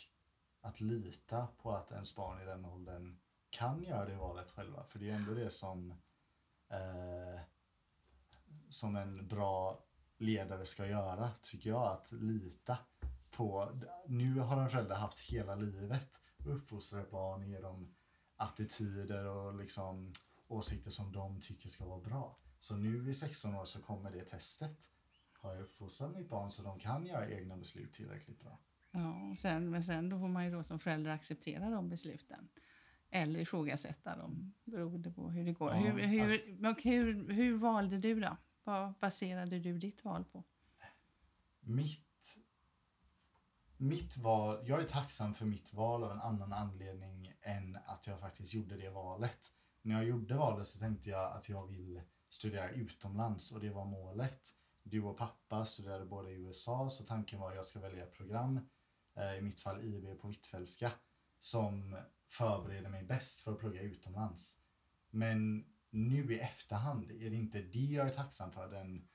att 0.61 0.81
lita 0.81 1.47
på 1.63 1.73
att 1.73 1.93
ens 1.93 2.17
barn 2.17 2.43
i 2.43 2.45
den 2.45 2.65
åldern 2.65 3.19
kan 3.51 3.83
göra 3.83 4.05
det 4.05 4.17
valet 4.17 4.51
själva. 4.51 4.85
För 4.85 4.99
det 4.99 5.11
är 5.11 5.15
ändå 5.15 5.35
det 5.35 5.51
som 5.51 5.91
eh, 6.69 7.41
som 8.71 8.97
en 8.97 9.29
bra 9.29 9.85
ledare 10.17 10.67
ska 10.67 10.87
göra, 10.87 11.31
tycker 11.43 11.71
jag, 11.71 11.93
att 11.93 12.13
lita 12.13 12.79
på. 13.31 13.81
Nu 14.07 14.39
har 14.39 14.63
en 14.63 14.71
förälder 14.71 14.95
haft 14.95 15.19
hela 15.19 15.55
livet 15.55 16.21
ett 16.39 17.11
barn 17.11 17.51
ger 17.51 17.63
dem 17.63 17.95
attityder 18.37 19.25
och 19.25 19.55
liksom 19.55 20.13
åsikter 20.49 20.91
som 20.91 21.13
de 21.13 21.41
tycker 21.41 21.69
ska 21.69 21.85
vara 21.85 22.01
bra. 22.01 22.37
Så 22.61 22.77
nu 22.77 23.01
vid 23.01 23.17
16 23.17 23.55
år 23.55 23.65
så 23.65 23.83
kommer 23.83 24.11
det 24.11 24.25
testet. 24.25 24.91
Har 25.45 25.61
uppfostrat 25.61 26.17
mitt 26.17 26.29
barn 26.29 26.51
så 26.51 26.63
de 26.63 26.79
kan 26.79 27.07
göra 27.07 27.31
egna 27.31 27.57
beslut 27.57 27.93
tillräckligt 27.93 28.41
bra? 28.41 28.59
Ja, 28.91 29.31
och 29.33 29.39
sen, 29.39 29.71
men 29.71 29.83
sen 29.83 30.09
då 30.09 30.19
får 30.19 30.29
man 30.29 30.45
ju 30.45 30.51
då 30.51 30.63
som 30.63 30.79
förälder 30.79 31.11
acceptera 31.11 31.71
de 31.71 31.89
besluten. 31.89 32.49
Eller 33.11 33.41
ifrågasätta 33.41 34.17
dem 34.17 34.55
beroende 34.65 35.11
på 35.11 35.31
hur 35.31 35.45
det 35.45 35.53
går. 35.53 35.71
Ja, 35.71 35.77
hur, 35.77 35.99
hur, 36.07 36.71
och 36.71 36.83
hur, 36.83 37.33
hur 37.33 37.57
valde 37.57 37.99
du 37.99 38.21
då? 38.21 38.37
Vad 38.65 38.95
baserade 39.01 39.59
du 39.59 39.79
ditt 39.79 40.05
val 40.05 40.25
på? 40.25 40.45
Mitt, 41.61 42.39
mitt 43.77 44.17
val, 44.17 44.69
jag 44.69 44.83
är 44.83 44.87
tacksam 44.87 45.35
för 45.35 45.45
mitt 45.45 45.75
val 45.75 46.05
av 46.05 46.13
en 46.13 46.21
annan 46.21 46.53
anledning 46.53 47.33
än 47.41 47.79
att 47.87 48.07
jag 48.07 48.21
faktiskt 48.21 48.55
gjorde 48.55 48.77
det 48.77 48.91
valet. 48.91 49.53
När 49.83 49.95
jag 49.95 50.05
gjorde 50.05 50.35
valet 50.35 50.69
så 50.69 50.79
tänkte 50.79 51.11
jag 51.11 51.33
att 51.33 51.49
jag 51.49 51.67
vill 51.67 52.01
studera 52.29 52.71
utomlands 52.71 53.53
och 53.53 53.61
det 53.61 53.71
var 53.71 53.85
målet. 53.85 54.55
Du 54.87 55.03
och 55.03 55.17
pappa 55.17 55.65
studerade 55.65 56.05
båda 56.05 56.31
i 56.31 56.35
USA 56.35 56.91
så 56.91 57.05
tanken 57.05 57.41
var 57.41 57.51
att 57.51 57.57
jag 57.57 57.67
ska 57.67 57.81
välja 57.81 58.05
ett 58.05 58.15
program, 58.15 58.61
eh, 59.15 59.35
i 59.35 59.41
mitt 59.41 59.61
fall 59.61 59.85
IB 59.85 60.21
på 60.21 60.29
Hvitfeldtska, 60.29 60.93
som 61.41 61.99
förbereder 62.29 62.91
mig 62.91 63.05
bäst 63.05 63.41
för 63.41 63.53
att 63.53 63.59
plugga 63.59 63.83
utomlands. 63.83 64.61
Men 65.11 65.65
nu 65.91 66.35
i 66.35 66.39
efterhand 66.39 67.11
är 67.11 67.31
det 67.31 67.37
inte 67.37 67.63
det 67.63 67.79
jag 67.79 68.07
är 68.07 68.13
tacksam 68.13 68.53
för, 68.53 68.71
den, 68.71 69.09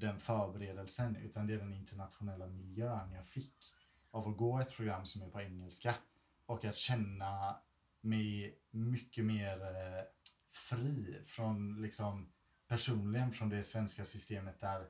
den 0.00 0.20
förberedelsen, 0.20 1.16
utan 1.16 1.46
det 1.46 1.54
är 1.54 1.58
den 1.58 1.74
internationella 1.74 2.46
miljön 2.46 3.12
jag 3.12 3.26
fick 3.26 3.74
av 4.10 4.28
att 4.28 4.36
gå 4.36 4.60
ett 4.60 4.72
program 4.72 5.06
som 5.06 5.22
är 5.22 5.30
på 5.30 5.40
engelska 5.40 5.94
och 6.46 6.64
att 6.64 6.76
känna 6.76 7.56
mig 8.00 8.58
mycket 8.70 9.24
mer 9.24 9.60
eh, 9.62 10.04
fri 10.48 11.22
från 11.26 11.82
liksom 11.82 12.32
personligen 12.68 13.32
från 13.32 13.48
det 13.48 13.62
svenska 13.62 14.04
systemet 14.04 14.60
där 14.60 14.88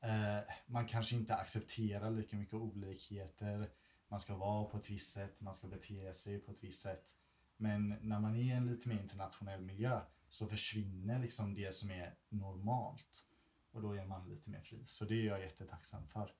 eh, 0.00 0.44
man 0.66 0.88
kanske 0.88 1.16
inte 1.16 1.34
accepterar 1.34 2.10
lika 2.10 2.36
mycket 2.36 2.54
olikheter. 2.54 3.70
Man 4.08 4.20
ska 4.20 4.36
vara 4.36 4.64
på 4.64 4.76
ett 4.76 4.90
visst 4.90 5.12
sätt, 5.12 5.40
man 5.40 5.54
ska 5.54 5.68
bete 5.68 6.14
sig 6.14 6.38
på 6.38 6.52
ett 6.52 6.64
visst 6.64 6.80
sätt. 6.80 7.14
Men 7.56 7.88
när 7.88 8.20
man 8.20 8.34
är 8.34 8.40
i 8.40 8.50
en 8.50 8.66
lite 8.66 8.88
mer 8.88 9.00
internationell 9.00 9.60
miljö 9.60 10.00
så 10.28 10.46
försvinner 10.46 11.18
liksom 11.18 11.54
det 11.54 11.74
som 11.74 11.90
är 11.90 12.14
normalt. 12.28 13.26
Och 13.70 13.82
då 13.82 13.92
är 13.92 14.04
man 14.04 14.28
lite 14.28 14.50
mer 14.50 14.60
fri. 14.60 14.84
Så 14.86 15.04
det 15.04 15.14
är 15.14 15.26
jag 15.26 15.40
jättetacksam 15.40 16.08
för. 16.08 16.34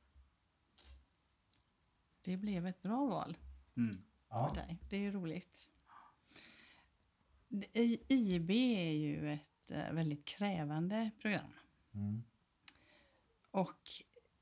Det 2.23 2.37
blev 2.37 2.67
ett 2.67 2.83
bra 2.83 3.07
val 3.07 3.37
Mm. 3.77 4.03
Ja, 4.29 4.49
för 4.49 4.63
dig. 4.63 4.79
Det 4.91 5.07
är 5.07 5.13
roligt. 5.13 5.71
IB 8.09 8.51
är 8.51 8.93
ju 8.93 9.33
ett 9.33 9.50
eh, 9.71 9.93
väldigt 9.93 10.25
krävande 10.25 11.11
program. 11.23 11.53
mm. 11.95 12.23
Och 13.51 13.89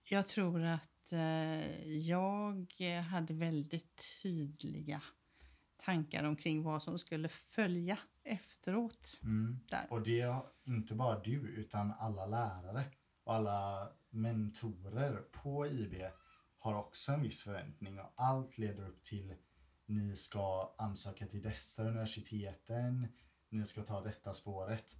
jag 0.04 0.26
tror 0.26 0.62
att 0.62 1.12
eh, 1.12 1.88
jag 1.98 2.72
hade 3.10 3.34
väldigt 3.34 4.04
tydliga 4.22 5.02
tankar 5.76 6.24
omkring 6.24 6.62
vad 6.62 6.82
som 6.82 6.98
skulle 6.98 7.28
följa 7.28 7.98
efteråt. 8.22 9.20
Mm. 9.22 9.60
Och 9.90 10.02
det 10.02 10.20
är 10.20 10.42
inte 10.64 10.94
bara 10.94 11.20
du 11.20 11.48
utan 11.48 11.92
alla 11.98 12.26
lärare 12.26 12.84
och 13.24 13.34
alla 13.34 13.92
mentorer 14.10 15.22
på 15.32 15.66
IB 15.66 15.94
har 16.58 16.74
också 16.74 17.12
en 17.12 17.22
viss 17.22 17.42
förväntning 17.42 18.00
och 18.00 18.12
allt 18.14 18.58
leder 18.58 18.88
upp 18.88 19.02
till 19.02 19.34
ni 19.86 20.16
ska 20.16 20.74
ansöka 20.78 21.26
till 21.26 21.42
dessa 21.42 21.82
universiteten, 21.82 23.08
ni 23.48 23.64
ska 23.64 23.82
ta 23.82 24.00
detta 24.00 24.32
spåret. 24.32 24.96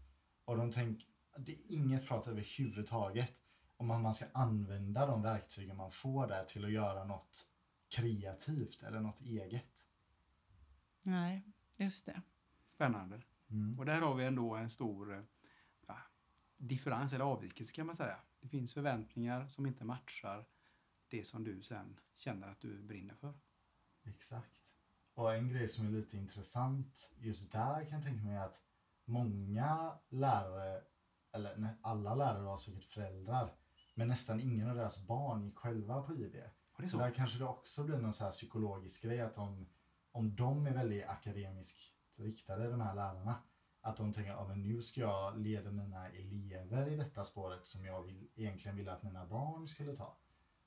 Och 0.49 0.57
de 0.57 0.71
tänker, 0.71 1.07
det 1.37 1.53
är 1.53 1.59
inget 1.69 2.07
prat 2.07 2.27
överhuvudtaget 2.27 3.43
om 3.77 3.91
att 3.91 4.01
man 4.01 4.15
ska 4.15 4.25
använda 4.35 5.07
de 5.07 5.23
verktygen 5.23 5.77
man 5.77 5.91
får 5.91 6.27
där 6.27 6.45
till 6.45 6.65
att 6.65 6.73
göra 6.73 7.05
något 7.05 7.49
kreativt 7.89 8.83
eller 8.83 9.01
något 9.01 9.21
eget. 9.21 9.89
Nej, 11.03 11.43
just 11.77 12.07
det. 12.07 12.23
Spännande. 12.67 13.23
Mm. 13.51 13.79
Och 13.79 13.87
där 13.87 14.01
har 14.01 14.15
vi 14.15 14.25
ändå 14.25 14.55
en 14.55 14.71
stor 14.71 15.15
eh, 15.15 15.23
ja, 15.87 15.97
differens 16.57 17.13
eller 17.13 17.25
avvikelse 17.25 17.73
kan 17.73 17.87
man 17.87 17.97
säga. 17.97 18.17
Det 18.41 18.49
finns 18.49 18.75
förväntningar 18.75 19.49
som 19.49 19.67
inte 19.67 19.85
matchar 19.85 20.45
det 21.09 21.25
som 21.25 21.45
du 21.45 21.63
sen 21.63 22.01
känner 22.17 22.49
att 22.49 22.61
du 22.61 22.83
brinner 22.83 23.15
för. 23.15 23.35
Exakt. 24.05 24.75
Och 25.15 25.35
en 25.35 25.49
grej 25.49 25.69
som 25.69 25.87
är 25.87 25.91
lite 25.91 26.17
intressant 26.17 27.13
just 27.19 27.53
där 27.53 27.85
kan 27.85 27.93
jag 27.93 28.03
tänka 28.03 28.25
mig 28.25 28.37
är 28.37 28.45
att 28.45 28.63
många 29.09 29.93
lärare, 30.09 30.83
eller 31.33 31.57
nej, 31.57 31.75
alla 31.83 32.15
lärare 32.15 32.47
har 32.47 32.57
säkert 32.57 32.85
föräldrar, 32.85 33.53
men 33.95 34.09
nästan 34.09 34.41
ingen 34.41 34.71
av 34.71 34.77
deras 34.77 35.07
barn 35.07 35.45
gick 35.45 35.59
själva 35.59 36.03
på 36.03 36.15
IB. 36.15 36.37
Och 36.73 36.83
det 36.83 36.89
Så 36.89 36.99
där 36.99 37.11
kanske 37.11 37.39
det 37.39 37.45
också 37.45 37.85
blir 37.85 37.99
någon 37.99 38.13
så 38.13 38.25
här 38.25 38.31
psykologisk 38.31 39.03
grej 39.03 39.21
att 39.21 39.39
om, 39.39 39.69
om 40.13 40.37
de 40.37 40.67
är 40.67 40.75
väldigt 40.75 41.09
akademiskt 41.09 41.81
riktade, 42.17 42.71
de 42.71 42.81
här 42.81 42.95
lärarna, 42.95 43.35
att 43.81 43.97
de 43.97 44.13
tänker 44.13 44.33
att 44.33 44.49
men 44.49 44.63
nu 44.63 44.83
ska 44.83 45.01
jag 45.01 45.39
leda 45.39 45.71
mina 45.71 46.09
elever 46.09 46.89
i 46.89 46.97
detta 46.97 47.25
spåret 47.25 47.67
som 47.67 47.85
jag 47.85 48.03
vill, 48.03 48.29
egentligen 48.35 48.77
ville 48.77 48.93
att 48.93 49.03
mina 49.03 49.27
barn 49.27 49.69
skulle 49.69 49.97
ta. 49.97 50.17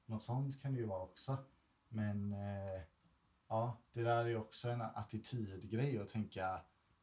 Något 0.06 0.24
sånt 0.24 0.62
kan 0.62 0.74
det 0.74 0.80
ju 0.80 0.86
vara 0.86 1.04
också. 1.04 1.38
Men 1.88 2.34
eh, 2.34 2.82
ja, 3.48 3.78
det 3.94 4.04
där 4.04 4.26
är 4.26 4.38
också 4.38 4.70
en 4.70 4.82
attitydgrej 4.82 6.00
att 6.00 6.08
tänka 6.08 6.62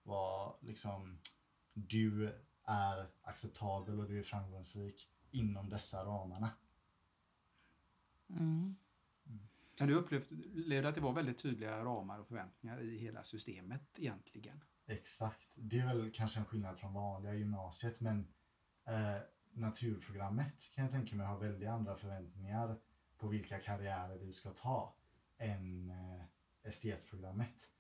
vad 0.09 0.55
liksom 0.61 1.19
du 1.73 2.33
är 2.65 3.07
acceptabel 3.23 4.01
och 4.01 4.09
du 4.09 4.19
är 4.19 4.23
framgångsrik 4.23 5.09
inom 5.31 5.69
dessa 5.69 6.05
ramarna. 6.05 6.51
Mm. 8.31 8.77
Men 9.79 9.89
du 9.89 9.95
upplevde 9.95 10.89
att 10.89 10.95
det 10.95 11.01
var 11.01 11.13
väldigt 11.13 11.39
tydliga 11.39 11.85
ramar 11.85 12.19
och 12.19 12.27
förväntningar 12.27 12.81
i 12.81 12.99
hela 12.99 13.25
systemet 13.25 13.83
egentligen. 13.97 14.61
Exakt. 14.87 15.49
Det 15.55 15.79
är 15.79 15.87
väl 15.87 16.13
kanske 16.13 16.39
en 16.39 16.45
skillnad 16.45 16.79
från 16.79 16.93
vanliga 16.93 17.35
gymnasiet 17.35 18.01
men 18.01 18.29
eh, 18.85 19.19
naturprogrammet 19.53 20.71
kan 20.75 20.85
jag 20.85 20.93
tänka 20.93 21.17
mig 21.17 21.27
har 21.27 21.39
väldigt 21.39 21.69
andra 21.69 21.97
förväntningar 21.97 22.77
på 23.19 23.29
vilka 23.29 23.59
karriärer 23.59 24.19
du 24.19 24.33
ska 24.33 24.51
ta 24.51 24.95
än 25.39 25.91
eh, 25.91 26.25
estetprogrammet. 26.69 27.73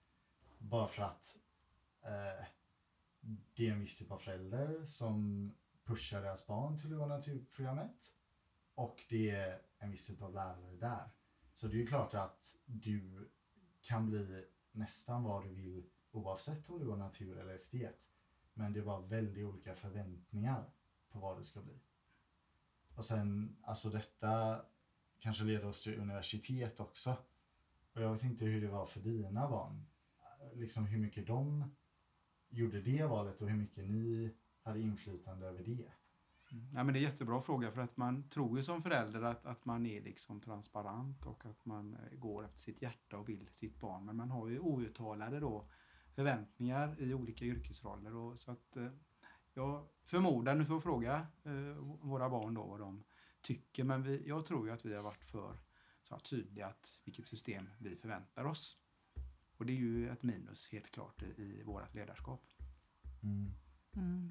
Bara 0.59 0.89
för 0.89 1.03
att 1.03 1.37
eh, 2.03 2.47
det 3.55 3.69
är 3.69 3.73
en 3.73 3.81
viss 3.81 3.99
typ 3.99 4.11
av 4.11 4.19
förälder 4.19 4.85
som 4.85 5.51
pushar 5.85 6.23
deras 6.23 6.47
barn 6.47 6.79
till 6.79 6.93
att 6.93 6.99
gå 6.99 7.07
naturprogrammet 7.07 8.15
och 8.75 9.05
det 9.09 9.31
är 9.31 9.63
en 9.79 9.91
viss 9.91 10.07
typ 10.07 10.23
av 10.23 10.35
lärare 10.35 10.77
där. 10.77 11.11
Så 11.53 11.67
det 11.67 11.77
är 11.77 11.81
ju 11.81 11.87
klart 11.87 12.15
att 12.15 12.57
du 12.67 13.29
kan 13.81 14.11
bli 14.11 14.47
nästan 14.73 15.23
vad 15.23 15.45
du 15.45 15.49
vill 15.49 15.87
oavsett 16.11 16.71
om 16.71 16.79
du 16.79 16.87
går 16.87 16.97
natur 16.97 17.39
eller 17.39 17.55
estet. 17.55 18.09
Men 18.55 18.73
det 18.73 18.81
var 18.81 19.01
väldigt 19.01 19.47
olika 19.47 19.75
förväntningar 19.75 20.71
på 21.09 21.19
vad 21.19 21.39
du 21.39 21.45
ska 21.45 21.63
bli. 21.63 21.81
Och 22.95 23.05
sen, 23.05 23.57
alltså 23.63 23.91
detta 23.91 24.63
kanske 25.19 25.45
leder 25.45 25.67
oss 25.67 25.83
till 25.83 25.99
universitet 25.99 26.81
också. 26.81 27.17
Och 27.93 28.03
jag 28.03 28.13
vet 28.13 28.23
inte 28.23 28.45
hur 28.45 28.61
det 28.61 28.69
var 28.69 28.87
för 28.87 29.01
dina 29.01 29.49
barn. 29.49 29.87
Liksom 30.55 30.87
hur 30.87 30.99
mycket 30.99 31.27
de 31.27 31.75
gjorde 32.51 32.81
det 32.81 33.05
valet 33.05 33.41
och 33.41 33.49
hur 33.49 33.57
mycket 33.57 33.91
ni 33.91 34.35
hade 34.63 34.81
inflytande 34.81 35.47
över 35.47 35.65
det. 35.65 35.93
Mm. 36.53 36.67
Ja, 36.75 36.85
men 36.85 36.87
det 36.87 37.01
är 37.01 37.05
en 37.05 37.11
jättebra 37.11 37.41
fråga 37.41 37.71
för 37.71 37.81
att 37.81 37.97
man 37.97 38.29
tror 38.29 38.57
ju 38.59 38.65
som 38.65 38.83
förälder 38.83 39.23
att, 39.23 39.47
att 39.47 39.65
man 39.65 39.87
är 39.87 40.03
liksom 40.03 40.41
transparent 40.41 41.27
och 41.27 41.47
att 41.47 41.65
man 41.65 41.95
eh, 41.95 42.19
går 42.19 42.45
efter 42.45 42.59
sitt 42.59 42.83
hjärta 42.83 43.19
och 43.19 43.29
vill 43.29 43.49
sitt 43.55 43.81
barn. 43.81 44.05
Men 44.05 44.17
man 44.17 44.31
har 44.31 44.49
ju 44.49 44.59
outtalade 44.59 45.41
då 45.41 45.69
förväntningar 46.15 47.03
i 47.03 47.15
olika 47.15 47.45
yrkesroller. 47.45 48.15
Och 48.15 48.39
så 48.39 48.51
att, 48.51 48.77
eh, 48.77 48.91
jag 49.55 49.89
förmodar, 50.05 50.55
nu 50.55 50.65
får 50.65 50.77
jag 50.77 50.83
fråga 50.83 51.27
eh, 51.45 51.77
våra 52.01 52.29
barn 52.29 52.55
då 52.55 52.67
vad 52.67 52.81
de 52.81 53.05
tycker, 53.41 53.85
men 53.85 54.03
vi, 54.03 54.29
jag 54.29 54.47
tror 54.47 54.67
ju 54.67 54.73
att 54.73 54.85
vi 54.85 54.95
har 54.95 55.03
varit 55.03 55.25
för 55.25 55.59
så 56.03 56.15
här, 56.15 56.21
tydliga 56.21 56.67
att 56.67 57.01
vilket 57.05 57.27
system 57.27 57.69
vi 57.79 57.97
förväntar 57.97 58.45
oss. 58.45 58.77
Och 59.59 59.67
det 59.67 59.73
är 59.73 59.77
ju 59.77 60.11
ett 60.11 60.23
minus 60.23 60.69
helt 60.73 60.91
klart 60.91 61.23
i, 61.23 61.27
i 61.27 61.63
vårt 61.63 61.95
ledarskap. 61.95 62.43
Mm. 63.23 63.53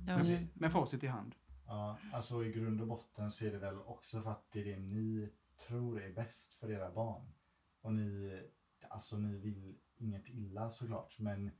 Har 0.07 0.17
Men, 0.17 0.25
ju, 0.25 0.47
med 0.53 0.71
facit 0.71 1.03
i 1.03 1.07
hand. 1.07 1.35
Ja, 1.65 1.97
alltså 2.13 2.45
i 2.45 2.51
grund 2.51 2.81
och 2.81 2.87
botten 2.87 3.31
så 3.31 3.45
är 3.45 3.51
det 3.51 3.57
väl 3.57 3.77
också 3.77 4.21
för 4.21 4.31
att 4.31 4.51
det 4.51 4.59
är 4.59 4.65
det 4.65 4.79
ni 4.79 5.29
tror 5.67 6.01
är 6.01 6.13
bäst 6.13 6.53
för 6.53 6.71
era 6.71 6.91
barn. 6.91 7.33
Och 7.81 7.93
ni, 7.93 8.41
alltså 8.89 9.17
ni 9.17 9.37
vill 9.37 9.77
inget 9.95 10.29
illa 10.29 10.71
såklart, 10.71 11.19
men 11.19 11.51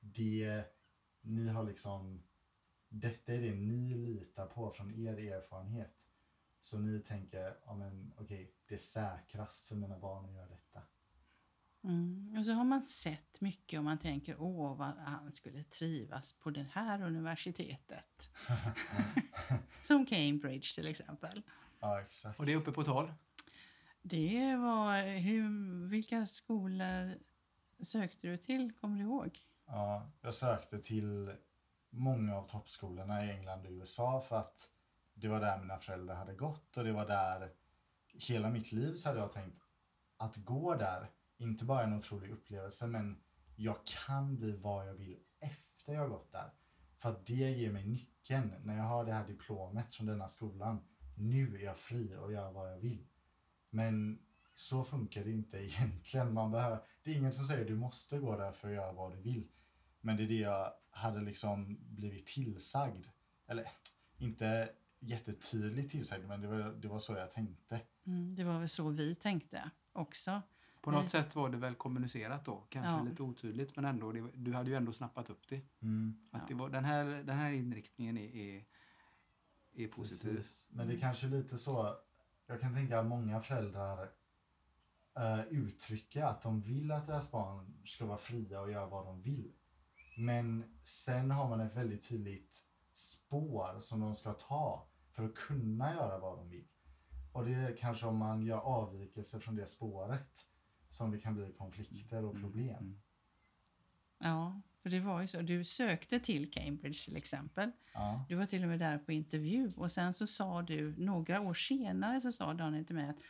det 0.00 0.64
ni 1.20 1.48
har 1.48 1.64
liksom, 1.64 2.22
detta 2.88 3.32
är 3.32 3.40
det 3.40 3.54
ni 3.54 3.94
litar 3.94 4.46
på 4.46 4.70
från 4.70 4.94
er 4.94 5.18
erfarenhet. 5.18 6.06
Så 6.60 6.78
ni 6.78 7.00
tänker, 7.00 7.58
ja 7.64 7.74
men 7.74 8.14
okej, 8.18 8.54
det 8.66 8.74
är 8.74 8.78
säkrast 8.78 9.64
för 9.64 9.74
mina 9.74 9.98
barn 9.98 10.24
att 10.24 10.32
göra 10.32 10.48
detta. 10.48 10.82
Mm. 11.88 12.34
Och 12.38 12.44
så 12.44 12.52
har 12.52 12.64
man 12.64 12.82
sett 12.82 13.40
mycket 13.40 13.78
och 13.78 13.84
man 13.84 13.98
tänker 13.98 14.36
åh 14.40 14.76
vad 14.76 14.88
han 14.96 15.32
skulle 15.32 15.62
trivas 15.62 16.32
på 16.32 16.50
det 16.50 16.66
här 16.72 17.02
universitetet. 17.02 18.30
Som 19.82 20.06
Cambridge 20.06 20.74
till 20.74 20.88
exempel. 20.88 21.42
Ja, 21.80 22.00
exakt. 22.00 22.40
Och 22.40 22.46
det 22.46 22.52
är 22.52 22.56
uppe 22.56 22.72
på 22.72 22.84
tal. 22.84 23.12
Det 24.02 24.56
var, 24.56 25.18
hur, 25.18 25.88
vilka 25.88 26.26
skolor 26.26 27.18
sökte 27.80 28.26
du 28.26 28.36
till, 28.36 28.72
kommer 28.80 28.98
du 28.98 29.02
ihåg? 29.02 29.38
Ja, 29.66 30.10
jag 30.20 30.34
sökte 30.34 30.78
till 30.78 31.32
många 31.90 32.36
av 32.36 32.48
toppskolorna 32.48 33.26
i 33.26 33.30
England 33.30 33.66
och 33.66 33.72
USA 33.72 34.20
för 34.20 34.36
att 34.36 34.70
det 35.14 35.28
var 35.28 35.40
där 35.40 35.58
mina 35.58 35.78
föräldrar 35.78 36.14
hade 36.14 36.34
gått 36.34 36.76
och 36.76 36.84
det 36.84 36.92
var 36.92 37.06
där 37.06 37.50
hela 38.12 38.50
mitt 38.50 38.72
liv 38.72 38.94
så 38.94 39.08
hade 39.08 39.20
jag 39.20 39.32
tänkt 39.32 39.62
att 40.16 40.36
gå 40.36 40.74
där, 40.74 41.10
inte 41.38 41.64
bara 41.64 41.84
en 41.84 41.92
otrolig 41.92 42.30
upplevelse 42.30 42.86
men 42.86 43.20
jag 43.56 43.76
kan 43.84 44.36
bli 44.36 44.52
vad 44.52 44.88
jag 44.88 44.94
vill 44.94 45.18
efter 45.40 45.92
jag 45.92 46.00
har 46.00 46.08
gått 46.08 46.32
där. 46.32 46.50
För 46.98 47.10
att 47.10 47.26
det 47.26 47.34
ger 47.34 47.72
mig 47.72 47.86
nyckeln 47.86 48.54
när 48.62 48.76
jag 48.76 48.84
har 48.84 49.04
det 49.04 49.12
här 49.12 49.26
diplomet 49.26 49.92
från 49.92 50.06
denna 50.06 50.28
skolan. 50.28 50.80
Nu 51.14 51.56
är 51.56 51.64
jag 51.64 51.78
fri 51.78 52.16
och 52.16 52.32
gör 52.32 52.52
vad 52.52 52.72
jag 52.72 52.78
vill. 52.78 53.06
Men 53.70 54.18
så 54.54 54.84
funkar 54.84 55.24
det 55.24 55.30
inte 55.30 55.58
egentligen. 55.64 56.34
Man 56.34 56.50
behöver, 56.50 56.80
det 57.02 57.10
är 57.10 57.14
ingen 57.14 57.32
som 57.32 57.46
säger 57.46 57.60
att 57.60 57.66
du 57.66 57.76
måste 57.76 58.18
gå 58.18 58.36
där 58.36 58.52
för 58.52 58.68
att 58.68 58.74
göra 58.74 58.92
vad 58.92 59.12
du 59.12 59.20
vill. 59.20 59.48
Men 60.00 60.16
det 60.16 60.22
är 60.22 60.28
det 60.28 60.34
jag 60.34 60.72
hade 60.90 61.20
liksom 61.20 61.78
blivit 61.80 62.26
tillsagd. 62.26 63.06
Eller 63.46 63.68
inte 64.18 64.72
jättetydligt 65.00 65.90
tillsagd, 65.90 66.24
men 66.26 66.40
det 66.40 66.46
var, 66.48 66.58
det 66.58 66.88
var 66.88 66.98
så 66.98 67.14
jag 67.14 67.30
tänkte. 67.30 67.80
Mm, 68.06 68.34
det 68.34 68.44
var 68.44 68.58
väl 68.58 68.68
så 68.68 68.88
vi 68.88 69.14
tänkte 69.14 69.70
också. 69.92 70.42
På 70.82 70.90
något 70.90 71.10
sätt 71.10 71.34
var 71.36 71.48
det 71.48 71.56
väl 71.56 71.74
kommunicerat 71.74 72.44
då. 72.44 72.66
Kanske 72.68 72.90
Ja. 72.92 73.02
lite 73.02 73.22
otydligt 73.22 73.76
men 73.76 73.84
ändå, 73.84 74.12
det, 74.12 74.30
du 74.34 74.52
hade 74.52 74.70
ju 74.70 74.76
ändå 74.76 74.92
snappat 74.92 75.30
upp 75.30 75.48
det. 75.48 75.60
Mm, 75.82 76.28
Att 76.32 76.40
Ja. 76.42 76.46
det 76.48 76.54
var, 76.54 76.68
den, 76.70 76.84
här, 76.84 77.04
den 77.04 77.36
här 77.38 77.52
inriktningen 77.52 78.18
är, 78.18 78.36
är, 78.36 78.64
är 79.74 79.88
positiv. 79.88 80.36
precis. 80.36 80.68
Men 80.72 80.88
det 80.88 80.94
är 80.94 80.98
kanske 81.00 81.26
lite 81.26 81.58
så, 81.58 81.96
jag 82.46 82.60
kan 82.60 82.74
tänka 82.74 83.00
att 83.00 83.06
många 83.06 83.40
föräldrar 83.40 84.10
eh, 85.18 85.40
uttrycker 85.50 86.22
att 86.22 86.42
de 86.42 86.60
vill 86.60 86.92
att 86.92 87.06
deras 87.06 87.30
barn 87.30 87.82
ska 87.84 88.06
vara 88.06 88.18
fria 88.18 88.60
och 88.60 88.70
göra 88.72 88.86
vad 88.86 89.06
de 89.06 89.22
vill. 89.22 89.52
Men 90.16 90.78
sen 90.82 91.30
har 91.30 91.48
man 91.48 91.60
ett 91.60 91.74
väldigt 91.76 92.08
tydligt 92.08 92.56
spår 92.92 93.80
som 93.80 94.00
de 94.00 94.14
ska 94.14 94.32
ta 94.32 94.88
för 95.12 95.24
att 95.24 95.34
kunna 95.34 95.94
göra 95.94 96.18
vad 96.18 96.38
de 96.38 96.48
vill. 96.48 96.68
Och 97.32 97.44
det 97.44 97.54
är 97.54 97.76
kanske 97.76 98.06
om 98.06 98.16
man 98.16 98.42
gör 98.42 98.58
avvikelser 98.58 99.38
från 99.38 99.56
det 99.56 99.66
spåret 99.66 100.38
som 100.90 101.10
det 101.10 101.18
kan 101.18 101.34
bli 101.34 101.52
konflikter 101.58 102.24
och 102.24 102.40
problem. 102.40 102.76
Mm. 102.76 103.00
Ja, 104.18 104.60
för 104.82 104.90
det 104.90 105.00
var 105.00 105.20
ju 105.20 105.26
så. 105.26 105.40
Du 105.40 105.64
sökte 105.64 106.20
till 106.20 106.50
Cambridge 106.50 107.04
till 107.04 107.16
exempel. 107.16 107.70
Ja. 107.94 108.24
Du 108.28 108.34
var 108.34 108.46
till 108.46 108.62
och 108.62 108.68
med 108.68 108.78
där 108.78 108.98
på 108.98 109.12
intervju 109.12 109.72
och 109.76 109.90
sen 109.90 110.14
så 110.14 110.26
sa 110.26 110.62
du, 110.62 110.94
några 110.96 111.40
år 111.40 111.54
senare 111.54 112.20
så 112.20 112.32
sa 112.32 112.54
Daniel 112.54 112.84
till 112.84 112.96
mig 112.96 113.08
att 113.08 113.22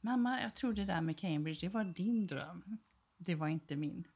Mamma, 0.00 0.42
jag 0.42 0.54
tror 0.54 0.72
det 0.72 0.84
där 0.84 1.00
med 1.00 1.18
Cambridge, 1.18 1.66
det 1.66 1.74
var 1.74 1.84
din 1.84 2.26
dröm. 2.26 2.78
Det 3.16 3.34
var 3.34 3.48
inte 3.48 3.76
min. 3.76 4.08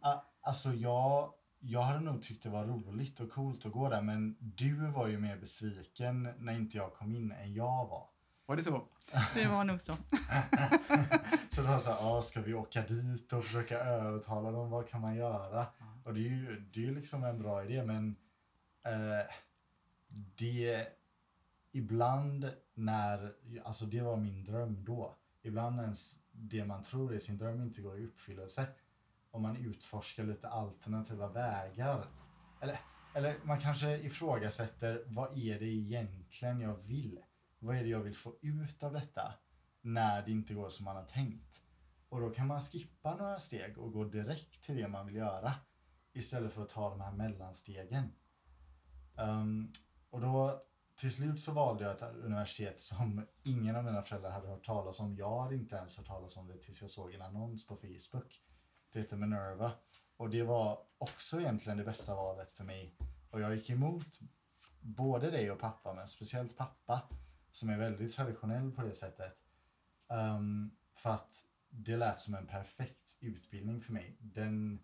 Ah, 0.00 0.20
Alltså 0.46 0.74
jag, 0.74 1.32
jag 1.58 1.82
hade 1.82 2.00
nog 2.00 2.22
tyckt 2.22 2.42
det 2.42 2.48
var 2.48 2.64
roligt 2.64 3.20
och 3.20 3.30
coolt 3.30 3.66
att 3.66 3.72
gå 3.72 3.88
där 3.88 4.02
men 4.02 4.36
du 4.40 4.90
var 4.90 5.06
ju 5.06 5.18
mer 5.18 5.36
besviken 5.36 6.22
när 6.38 6.52
inte 6.52 6.76
jag 6.76 6.94
kom 6.94 7.12
in 7.12 7.32
än 7.32 7.54
jag 7.54 7.86
var. 7.86 8.08
Var 8.46 8.56
det 8.56 8.64
så? 8.64 8.88
Det 9.34 9.48
var 9.48 9.64
nog 9.64 9.80
så. 9.80 9.92
Så 11.50 11.62
det 11.62 11.68
var 11.68 11.78
så 11.78 11.90
här, 11.90 12.18
ah, 12.18 12.22
ska 12.22 12.40
vi 12.40 12.54
åka 12.54 12.82
dit 12.82 13.32
och 13.32 13.44
försöka 13.44 13.78
övertala 13.78 14.50
dem, 14.50 14.70
vad 14.70 14.88
kan 14.88 15.00
man 15.00 15.14
göra? 15.14 15.66
Och 16.04 16.14
det 16.14 16.20
är 16.20 16.30
ju 16.30 16.60
det 16.60 16.80
är 16.80 16.84
ju 16.84 16.94
liksom 16.94 17.24
en 17.24 17.38
bra 17.38 17.64
idé 17.64 17.82
men 17.82 18.16
eh, 18.84 19.26
det 20.38 20.86
ibland 21.72 22.52
när, 22.74 23.32
alltså 23.64 23.84
det 23.84 24.00
var 24.00 24.16
min 24.16 24.44
dröm 24.44 24.84
då. 24.84 25.16
Ibland 25.42 25.76
när 25.76 25.82
ens 25.82 26.14
det 26.32 26.64
man 26.64 26.82
tror 26.82 27.14
är 27.14 27.18
sin 27.18 27.38
dröm 27.38 27.62
inte 27.62 27.80
går 27.80 27.98
i 27.98 28.04
uppfyllelse. 28.04 28.66
Om 29.30 29.42
man 29.42 29.56
utforskar 29.56 30.24
lite 30.24 30.48
alternativa 30.48 31.28
vägar. 31.28 32.04
Eller, 32.60 32.80
eller 33.14 33.36
man 33.42 33.60
kanske 33.60 33.98
ifrågasätter 33.98 35.02
vad 35.06 35.38
är 35.38 35.58
det 35.58 35.66
egentligen 35.66 36.60
jag 36.60 36.76
vill? 36.76 37.18
Vad 37.66 37.76
är 37.76 37.82
det 37.82 37.88
jag 37.88 38.00
vill 38.00 38.16
få 38.16 38.34
ut 38.40 38.82
av 38.82 38.92
detta? 38.92 39.34
När 39.80 40.22
det 40.22 40.30
inte 40.30 40.54
går 40.54 40.68
som 40.68 40.84
man 40.84 40.96
har 40.96 41.04
tänkt. 41.04 41.62
Och 42.08 42.20
då 42.20 42.30
kan 42.30 42.46
man 42.46 42.60
skippa 42.60 43.16
några 43.16 43.38
steg 43.38 43.78
och 43.78 43.92
gå 43.92 44.04
direkt 44.04 44.62
till 44.62 44.76
det 44.76 44.88
man 44.88 45.06
vill 45.06 45.14
göra. 45.14 45.54
Istället 46.12 46.52
för 46.52 46.62
att 46.62 46.68
ta 46.68 46.90
de 46.90 47.00
här 47.00 47.12
mellanstegen. 47.12 48.12
Um, 49.14 49.72
och 50.10 50.20
då 50.20 50.62
till 50.96 51.12
slut 51.12 51.40
så 51.40 51.52
valde 51.52 51.84
jag 51.84 51.94
ett 51.94 52.02
universitet 52.02 52.80
som 52.80 53.26
ingen 53.42 53.76
av 53.76 53.84
mina 53.84 54.02
föräldrar 54.02 54.30
hade 54.30 54.48
hört 54.48 54.64
talas 54.64 55.00
om. 55.00 55.16
Jag 55.16 55.42
hade 55.42 55.54
inte 55.54 55.76
ens 55.76 55.96
hört 55.96 56.06
talas 56.06 56.36
om 56.36 56.46
det 56.46 56.58
tills 56.58 56.80
jag 56.80 56.90
såg 56.90 57.12
en 57.12 57.22
annons 57.22 57.66
på 57.66 57.76
Facebook. 57.76 58.42
Det 58.92 58.98
heter 58.98 59.16
Minerva. 59.16 59.72
Och 60.16 60.30
det 60.30 60.42
var 60.42 60.78
också 60.98 61.40
egentligen 61.40 61.78
det 61.78 61.84
bästa 61.84 62.14
valet 62.14 62.50
för 62.50 62.64
mig. 62.64 62.96
Och 63.30 63.40
jag 63.40 63.56
gick 63.56 63.70
emot 63.70 64.20
både 64.80 65.30
dig 65.30 65.50
och 65.50 65.58
pappa, 65.58 65.94
men 65.94 66.08
speciellt 66.08 66.56
pappa 66.56 67.02
som 67.56 67.68
är 67.68 67.78
väldigt 67.78 68.14
traditionell 68.14 68.72
på 68.72 68.82
det 68.82 68.94
sättet. 68.94 69.44
Ehm, 70.08 70.70
för 70.94 71.10
att 71.10 71.34
det 71.68 71.96
lät 71.96 72.20
som 72.20 72.34
en 72.34 72.46
perfekt 72.46 73.16
utbildning 73.20 73.80
för 73.80 73.92
mig. 73.92 74.16
Den 74.20 74.82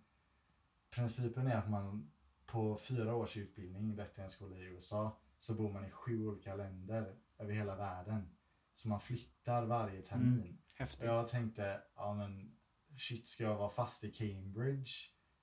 principen 0.90 1.46
är 1.46 1.56
att 1.56 1.70
man 1.70 2.10
på 2.46 2.78
fyra 2.78 3.14
års 3.14 3.36
utbildning, 3.36 3.96
detta 3.96 4.20
är 4.20 4.24
en 4.24 4.30
skola 4.30 4.56
i 4.56 4.62
USA, 4.62 5.20
så 5.38 5.54
bor 5.54 5.72
man 5.72 5.84
i 5.84 5.90
sju 5.90 6.26
olika 6.26 6.56
länder 6.56 7.16
över 7.38 7.52
hela 7.52 7.76
världen. 7.76 8.36
Så 8.74 8.88
man 8.88 9.00
flyttar 9.00 9.66
varje 9.66 10.02
termin. 10.02 10.58
Häftigt. 10.74 11.02
Och 11.02 11.06
jag 11.06 11.28
tänkte, 11.28 11.82
ja 11.94 12.14
men 12.14 12.56
shit, 12.98 13.26
ska 13.26 13.44
jag 13.44 13.56
vara 13.56 13.70
fast 13.70 14.04
i 14.04 14.10
Cambridge 14.10 14.92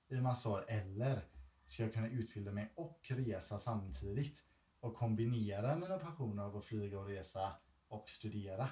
i 0.08 0.20
massa 0.20 0.50
år 0.50 0.64
eller 0.68 1.24
ska 1.66 1.82
jag 1.82 1.92
kunna 1.92 2.08
utbilda 2.08 2.52
mig 2.52 2.72
och 2.76 3.00
resa 3.08 3.58
samtidigt 3.58 4.44
och 4.80 4.94
kombinera 4.96 5.76
mina 5.76 5.98
passioner 5.98 6.42
av 6.42 6.56
att 6.56 6.64
flyga 6.64 6.98
och 6.98 7.06
resa 7.06 7.52
och 7.88 8.10
studera. 8.10 8.68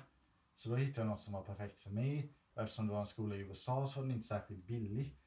Så 0.56 0.68
då 0.68 0.76
hittade 0.76 1.00
jag 1.06 1.10
något 1.10 1.20
som 1.20 1.32
var 1.34 1.42
perfekt 1.42 1.78
för 1.78 1.90
mig 1.90 2.32
och 2.54 2.62
eftersom 2.62 2.86
det 2.86 2.92
var 2.92 3.00
en 3.00 3.06
skola 3.06 3.36
i 3.36 3.38
USA 3.38 3.86
så 3.86 4.00
var 4.00 4.06
den 4.06 4.14
inte 4.16 4.26
särskilt 4.26 4.66
billig. 4.66 5.18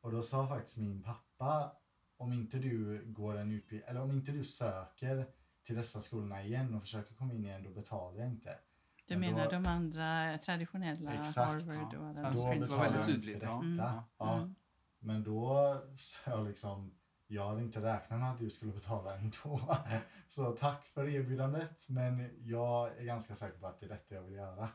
Och 0.00 0.12
då 0.12 0.22
sa 0.22 0.48
faktiskt 0.48 0.76
min 0.76 1.02
pappa 1.02 1.72
om 2.16 2.32
inte 2.32 2.58
du 2.58 3.04
går 3.06 3.36
en 3.36 3.52
utbildning, 3.52 3.88
eller 3.90 4.00
om 4.00 4.10
inte 4.10 4.32
du 4.32 4.44
söker 4.44 5.26
till 5.64 5.76
dessa 5.76 6.00
skolorna 6.00 6.42
igen 6.42 6.74
och 6.74 6.80
försöker 6.82 7.14
komma 7.14 7.32
in 7.34 7.44
igen, 7.44 7.62
då 7.62 7.70
betalar 7.70 8.18
jag 8.18 8.28
inte. 8.28 8.58
Du 9.06 9.16
Men 9.16 9.20
menar 9.20 9.44
då- 9.44 9.50
de 9.50 9.66
andra 9.66 10.38
traditionella 10.38 11.14
Exakt. 11.14 11.36
Harvard 11.48 11.94
och 11.94 12.04
Ja, 12.04 12.08
alla 12.08 12.22
han 12.22 12.34
Då 12.34 12.60
betalar 12.60 12.78
vara 12.78 12.86
jag 12.90 12.96
inte 13.00 13.12
tydligt. 13.12 13.40
för 13.40 13.46
Ja. 13.46 13.62
detta. 13.64 13.82
Ja. 13.84 14.04
Ja. 14.18 14.36
Mm. 14.38 14.54
Men 14.98 15.24
då 15.24 15.76
sa 15.96 16.30
jag 16.30 16.46
liksom, 16.46 16.94
jag 17.30 17.48
hade 17.48 17.62
inte 17.62 17.82
räknat 17.82 18.20
med 18.20 18.30
att 18.32 18.38
du 18.38 18.50
skulle 18.50 18.72
betala 18.72 19.16
ändå. 19.16 19.76
Så 20.28 20.52
tack 20.52 20.84
för 20.86 21.08
erbjudandet, 21.08 21.88
men 21.88 22.30
jag 22.40 22.98
är 22.98 23.04
ganska 23.04 23.34
säker 23.34 23.58
på 23.58 23.66
att 23.66 23.80
det 23.80 23.86
är 23.86 23.90
detta 23.90 24.14
jag 24.14 24.22
vill 24.22 24.34
göra. 24.34 24.68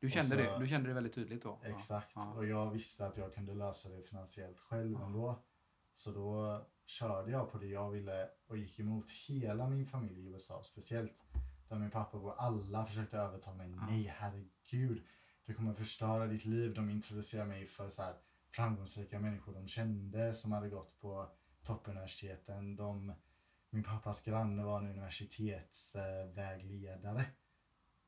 Du 0.00 0.10
kände 0.10 0.36
Och 0.36 0.42
så- 0.44 0.50
det? 0.52 0.58
Du 0.64 0.68
kände 0.68 0.88
det 0.88 0.94
väldigt 0.94 1.12
tydligt 1.14 1.42
då? 1.42 1.60
Exakt. 1.64 2.12
Ja. 2.14 2.32
Och 2.32 2.46
jag 2.46 2.70
visste 2.70 3.06
att 3.06 3.16
jag 3.16 3.34
kunde 3.34 3.54
lösa 3.54 3.88
det 3.88 4.02
finansiellt 4.02 4.58
själv 4.58 4.92
Ja. 5.00 5.06
ändå. 5.06 5.38
Så 5.94 6.10
då 6.12 6.60
körde 6.86 7.30
jag 7.30 7.50
på 7.52 7.58
det 7.58 7.66
jag 7.66 7.90
ville 7.90 8.28
och 8.46 8.56
gick 8.58 8.78
emot 8.80 9.10
hela 9.10 9.68
min 9.68 9.86
familj 9.86 10.20
i 10.20 10.24
USA, 10.28 10.62
speciellt 10.62 11.22
där 11.68 11.78
min 11.78 11.90
pappa 11.90 12.18
bor. 12.18 12.34
Alla 12.38 12.86
försökte 12.86 13.18
övertala 13.18 13.56
mig. 13.56 13.70
Ja. 13.70 13.86
Nej, 13.86 14.14
herregud. 14.18 15.02
Du 15.46 15.54
kommer 15.54 15.74
förstöra 15.74 16.26
ditt 16.26 16.44
liv. 16.44 16.74
De 16.74 16.90
introducerade 16.90 17.48
mig 17.48 17.66
för 17.66 17.88
så 17.88 18.02
här 18.02 18.14
framgångsrika 18.50 19.18
människor 19.20 19.54
de 19.54 19.68
kände 19.68 20.34
som 20.34 20.52
hade 20.52 20.68
gått 20.68 21.00
på 21.00 21.30
toppuniversiteten. 21.68 22.76
De, 22.76 23.12
min 23.70 23.84
pappas 23.84 24.22
granne 24.22 24.64
var 24.64 24.78
en 24.78 24.90
universitetsvägledare 24.90 27.24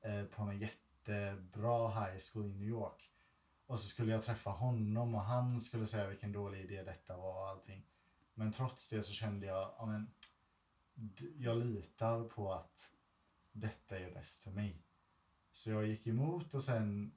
eh, 0.00 0.24
på 0.24 0.42
en 0.42 0.58
jättebra 0.58 1.88
high 1.88 2.18
school 2.32 2.46
i 2.46 2.54
New 2.54 2.68
York. 2.68 3.10
Och 3.66 3.80
så 3.80 3.86
skulle 3.86 4.12
jag 4.12 4.24
träffa 4.24 4.50
honom 4.50 5.14
och 5.14 5.20
han 5.20 5.60
skulle 5.60 5.86
säga 5.86 6.08
vilken 6.08 6.32
dålig 6.32 6.60
idé 6.60 6.82
detta 6.82 7.16
var 7.16 7.42
och 7.42 7.48
allting. 7.48 7.86
Men 8.34 8.52
trots 8.52 8.88
det 8.88 9.02
så 9.02 9.12
kände 9.12 9.46
jag, 9.46 9.74
ja 9.78 9.86
men, 9.86 10.10
jag 11.36 11.56
litar 11.56 12.24
på 12.24 12.52
att 12.52 12.92
detta 13.52 13.98
är 13.98 14.10
bäst 14.10 14.42
för 14.42 14.50
mig. 14.50 14.82
Så 15.52 15.70
jag 15.70 15.86
gick 15.86 16.06
emot 16.06 16.54
och 16.54 16.62
sen 16.62 17.12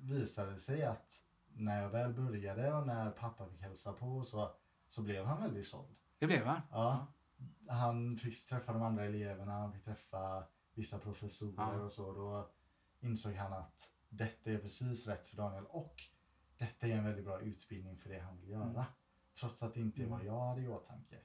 visade 0.00 0.50
det 0.50 0.58
sig 0.58 0.84
att 0.84 1.22
när 1.46 1.82
jag 1.82 1.88
väl 1.88 2.12
började 2.12 2.74
och 2.74 2.86
när 2.86 3.10
pappa 3.10 3.48
fick 3.48 3.60
hälsa 3.60 3.92
på 3.92 4.24
så, 4.24 4.54
så 4.94 5.02
blev 5.02 5.24
han 5.26 5.42
väldigt 5.42 5.66
såld. 5.66 5.96
Det 6.18 6.26
blev 6.26 6.46
han? 6.46 6.60
Ja, 6.70 7.06
han 7.68 8.16
fick 8.16 8.48
träffa 8.48 8.72
de 8.72 8.82
andra 8.82 9.04
eleverna, 9.04 9.52
han 9.52 9.72
fick 9.72 9.84
träffa 9.84 10.44
vissa 10.74 10.98
professorer 10.98 11.54
Ja. 11.78 11.80
och 11.80 11.92
så. 11.92 12.12
Då 12.12 12.50
insåg 13.00 13.34
han 13.34 13.52
att 13.52 13.92
detta 14.08 14.50
är 14.50 14.58
precis 14.58 15.06
rätt 15.06 15.26
för 15.26 15.36
Daniel 15.36 15.64
och 15.66 16.02
detta 16.58 16.86
är 16.86 16.90
en 16.90 17.04
väldigt 17.04 17.24
bra 17.24 17.40
utbildning 17.40 17.98
för 17.98 18.08
det 18.10 18.18
han 18.20 18.40
vill 18.40 18.50
göra. 18.50 18.64
Mm. 18.70 18.82
Trots 19.40 19.62
att 19.62 19.74
det 19.74 19.80
inte 19.80 20.02
är 20.02 20.06
vad 20.06 20.20
Mm. 20.20 20.32
jag 20.34 20.40
hade 20.48 20.60
i 20.62 20.68
åtanke. 20.68 21.16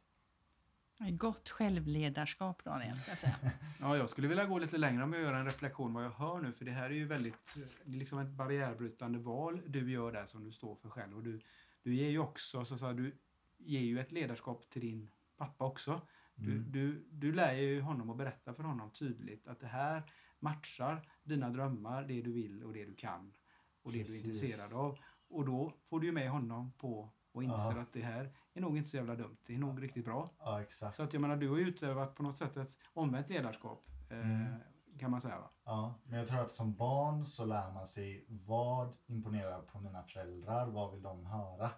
Gott 1.12 1.50
självledarskap, 1.50 2.64
Daniel. 2.64 2.92
kan 2.96 3.04
Jag 3.08 3.18
säga. 3.18 3.36
Ja, 3.80 3.98
jag 3.98 4.10
skulle 4.10 4.28
vilja 4.28 4.46
gå 4.46 4.60
lite 4.60 4.78
längre 4.78 5.04
om 5.04 5.14
jag 5.14 5.22
gör 5.22 5.34
en 5.34 5.46
reflektion 5.46 5.94
vad 5.94 6.06
jag 6.06 6.12
hör 6.12 6.40
nu. 6.40 6.54
För 6.54 6.66
det 6.66 6.72
här 6.72 6.86
är 6.90 6.94
ju 6.94 7.06
väldigt, 7.08 7.56
det 7.86 7.92
är 7.96 8.00
liksom 8.00 8.20
ett 8.20 8.30
barriärbrytande 8.30 9.20
val 9.20 9.62
du 9.68 9.92
gör 9.92 10.12
där 10.12 10.26
som 10.26 10.44
du 10.44 10.52
står 10.52 10.76
för 10.76 10.90
själv. 10.90 11.18
Och 11.18 11.24
du, 11.24 11.42
du 11.84 11.96
ger 11.96 12.10
ju 12.10 12.20
också, 12.20 12.66
så 12.66 12.74
att 12.74 12.80
säga, 12.80 12.94
du 12.94 13.18
ger 13.60 13.80
ju 13.82 14.00
ett 14.00 14.12
ledarskap 14.12 14.70
till 14.70 14.82
din 14.82 15.10
pappa 15.38 15.66
också. 15.66 16.02
Du, 16.36 16.52
Mm. 16.52 16.72
du, 16.72 17.08
du 17.12 17.32
lär 17.34 17.54
ju 17.54 17.82
honom 17.82 18.10
att 18.10 18.18
berätta 18.18 18.54
för 18.54 18.64
honom 18.64 18.92
tydligt 18.92 19.48
att 19.48 19.60
det 19.60 19.68
här 19.68 20.12
matchar 20.40 21.10
dina 21.24 21.50
drömmar, 21.50 22.04
det 22.04 22.22
du 22.22 22.32
vill 22.32 22.64
och 22.64 22.74
det 22.74 22.86
du 22.86 22.96
kan. 22.96 23.34
Och 23.82 23.92
det 23.92 23.98
du 23.98 24.02
är 24.02 24.06
Precis. 24.06 24.26
intresserad 24.44 24.74
av. 24.86 24.98
Och 25.30 25.46
då 25.46 25.74
får 25.84 26.00
du 26.00 26.06
ju 26.08 26.14
med 26.14 26.30
honom 26.30 26.72
på 26.78 27.10
och 27.32 27.44
inser 27.44 27.76
Ja. 27.76 27.82
att 27.82 27.94
det 27.94 28.02
här 28.02 28.32
är 28.54 28.62
nog 28.62 28.78
inte 28.78 28.90
så 28.90 28.98
jävla 28.98 29.16
dumt. 29.16 29.38
Det 29.48 29.54
är 29.56 29.58
nog 29.60 29.84
riktigt 29.84 30.06
bra. 30.06 30.30
Ja. 30.40 30.64
Så 30.70 31.04
att 31.04 31.14
jag 31.14 31.22
menar, 31.22 31.36
du 31.38 31.50
har 31.50 31.58
ju 31.58 31.68
utövat 31.68 32.16
på 32.16 32.24
något 32.24 32.38
sätt 32.38 32.58
ett 32.58 32.78
omvänt 32.94 33.30
ledarskap. 33.30 33.86
Eh, 34.10 34.20
Mm. 34.20 34.54
Kan 35.00 35.12
man 35.12 35.22
säga 35.22 35.40
va? 35.40 35.52
Ja, 35.66 35.94
men 36.04 36.20
jag 36.20 36.28
tror 36.28 36.40
att 36.42 36.52
som 36.52 36.74
barn 36.76 37.26
så 37.26 37.46
lär 37.46 37.72
man 37.72 37.88
sig 37.88 38.26
vad 38.28 38.94
imponerar 39.06 39.62
på 39.62 39.80
mina 39.80 40.04
föräldrar, 40.04 40.68
vad 40.68 40.92
vill 40.92 41.02
de 41.02 41.26
höra? 41.26 41.72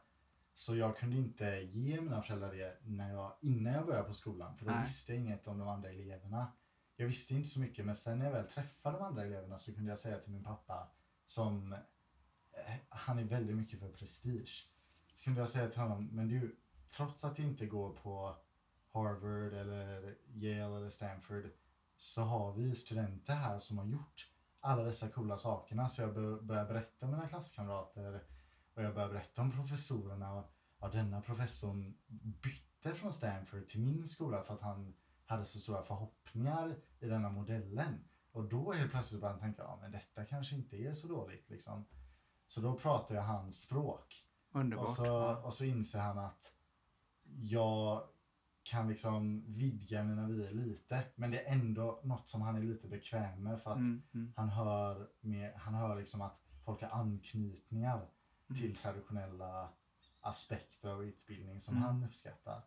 Så 0.53 0.75
jag 0.75 0.97
kunde 0.97 1.17
inte 1.17 1.45
ge 1.45 2.01
mina 2.01 2.21
föräldrar 2.21 2.53
det 2.53 2.77
när 2.83 3.13
jag, 3.13 3.33
innan 3.41 3.73
jag 3.73 3.85
började 3.85 4.07
på 4.07 4.13
skolan, 4.13 4.57
för 4.57 4.65
då 4.65 4.71
Nej. 4.71 4.83
visste 4.83 5.13
jag 5.13 5.21
inget 5.21 5.47
om 5.47 5.57
de 5.57 5.67
andra 5.67 5.89
eleverna. 5.89 6.51
Jag 6.95 7.07
visste 7.07 7.35
inte 7.35 7.49
så 7.49 7.59
mycket, 7.59 7.85
men 7.85 7.95
sen 7.95 8.19
när 8.19 8.25
jag 8.25 8.31
väl 8.31 8.47
träffade 8.47 8.97
de 8.97 9.03
andra 9.03 9.23
eleverna 9.23 9.57
så 9.57 9.73
kunde 9.73 9.89
jag 9.89 9.99
säga 9.99 10.19
till 10.19 10.31
min 10.31 10.43
pappa, 10.43 10.91
som 11.27 11.73
eh, 11.73 12.75
han 12.89 13.19
är 13.19 13.23
väldigt 13.23 13.55
mycket 13.55 13.79
för 13.79 13.91
prestige. 13.91 14.69
Så 15.05 15.23
kunde 15.23 15.39
jag 15.39 15.49
säga 15.49 15.69
till 15.69 15.81
honom, 15.81 16.09
men 16.11 16.27
du, 16.27 16.55
trots 16.89 17.23
att 17.23 17.39
jag 17.39 17.47
inte 17.47 17.65
går 17.65 17.93
på 17.93 18.35
Harvard 18.93 19.53
eller 19.53 20.17
Yale 20.33 20.77
eller 20.77 20.89
Stanford 20.89 21.51
så 21.97 22.21
har 22.21 22.53
vi 22.53 22.75
studenter 22.75 23.33
här 23.33 23.59
som 23.59 23.77
har 23.77 23.85
gjort 23.85 24.31
alla 24.59 24.83
dessa 24.83 25.09
coola 25.09 25.37
sakerna. 25.37 25.87
Så 25.87 26.01
jag 26.01 26.13
bör, 26.13 26.41
börjar 26.41 26.65
berätta 26.65 27.05
om 27.05 27.11
mina 27.11 27.27
klasskamrater 27.27 28.23
och 28.73 28.83
jag 28.83 28.93
börjar 28.93 29.09
berätta 29.09 29.41
om 29.41 29.51
professorerna. 29.51 30.33
Och, 30.33 30.53
ja, 30.79 30.87
denna 30.87 31.21
professorn 31.21 31.97
bytte 32.43 32.95
från 32.95 33.13
Stanford 33.13 33.67
till 33.67 33.81
min 33.81 34.07
skola 34.07 34.41
för 34.41 34.53
att 34.53 34.61
han 34.61 34.93
hade 35.25 35.45
så 35.45 35.59
stora 35.59 35.83
förhoppningar 35.83 36.75
i 36.99 37.07
denna 37.07 37.29
modellen. 37.29 38.03
Och 38.31 38.43
då 38.49 38.71
helt 38.71 38.91
plötsligt 38.91 39.21
började 39.21 39.39
han 39.39 39.49
tänka, 39.49 39.63
ja 39.63 39.79
men 39.81 39.91
detta 39.91 40.25
kanske 40.25 40.55
inte 40.55 40.77
är 40.77 40.93
så 40.93 41.07
dåligt 41.07 41.49
liksom. 41.49 41.85
Så 42.47 42.61
då 42.61 42.77
pratar 42.77 43.15
jag 43.15 43.23
hans 43.23 43.61
språk. 43.61 44.25
Underbart. 44.51 44.87
Och 44.87 44.93
så, 44.93 45.35
och 45.35 45.53
så 45.53 45.65
inser 45.65 45.99
han 45.99 46.17
att 46.17 46.55
jag 47.23 48.03
kan 48.63 48.87
liksom 48.87 49.43
vidga 49.47 50.03
mina 50.03 50.27
vyer 50.27 50.51
lite. 50.51 51.03
Men 51.15 51.31
det 51.31 51.47
är 51.47 51.53
ändå 51.53 52.01
något 52.03 52.29
som 52.29 52.41
han 52.41 52.55
är 52.55 52.61
lite 52.61 52.87
bekväm 52.87 53.43
med 53.43 53.61
för 53.61 53.71
att 53.71 53.77
Mm, 53.77 54.01
mm, 54.13 54.33
han 54.35 54.49
hör, 54.49 55.09
med, 55.19 55.53
han 55.55 55.73
hör 55.73 55.95
liksom 55.95 56.21
att 56.21 56.41
folk 56.65 56.81
har 56.81 56.89
anknytningar. 56.89 58.09
Till 58.55 58.75
traditionella 58.75 59.69
aspekter 60.21 60.89
av 60.89 61.03
utbildning 61.03 61.59
som 61.59 61.75
Mm. 61.77 61.87
han 61.87 62.03
uppskattar. 62.03 62.61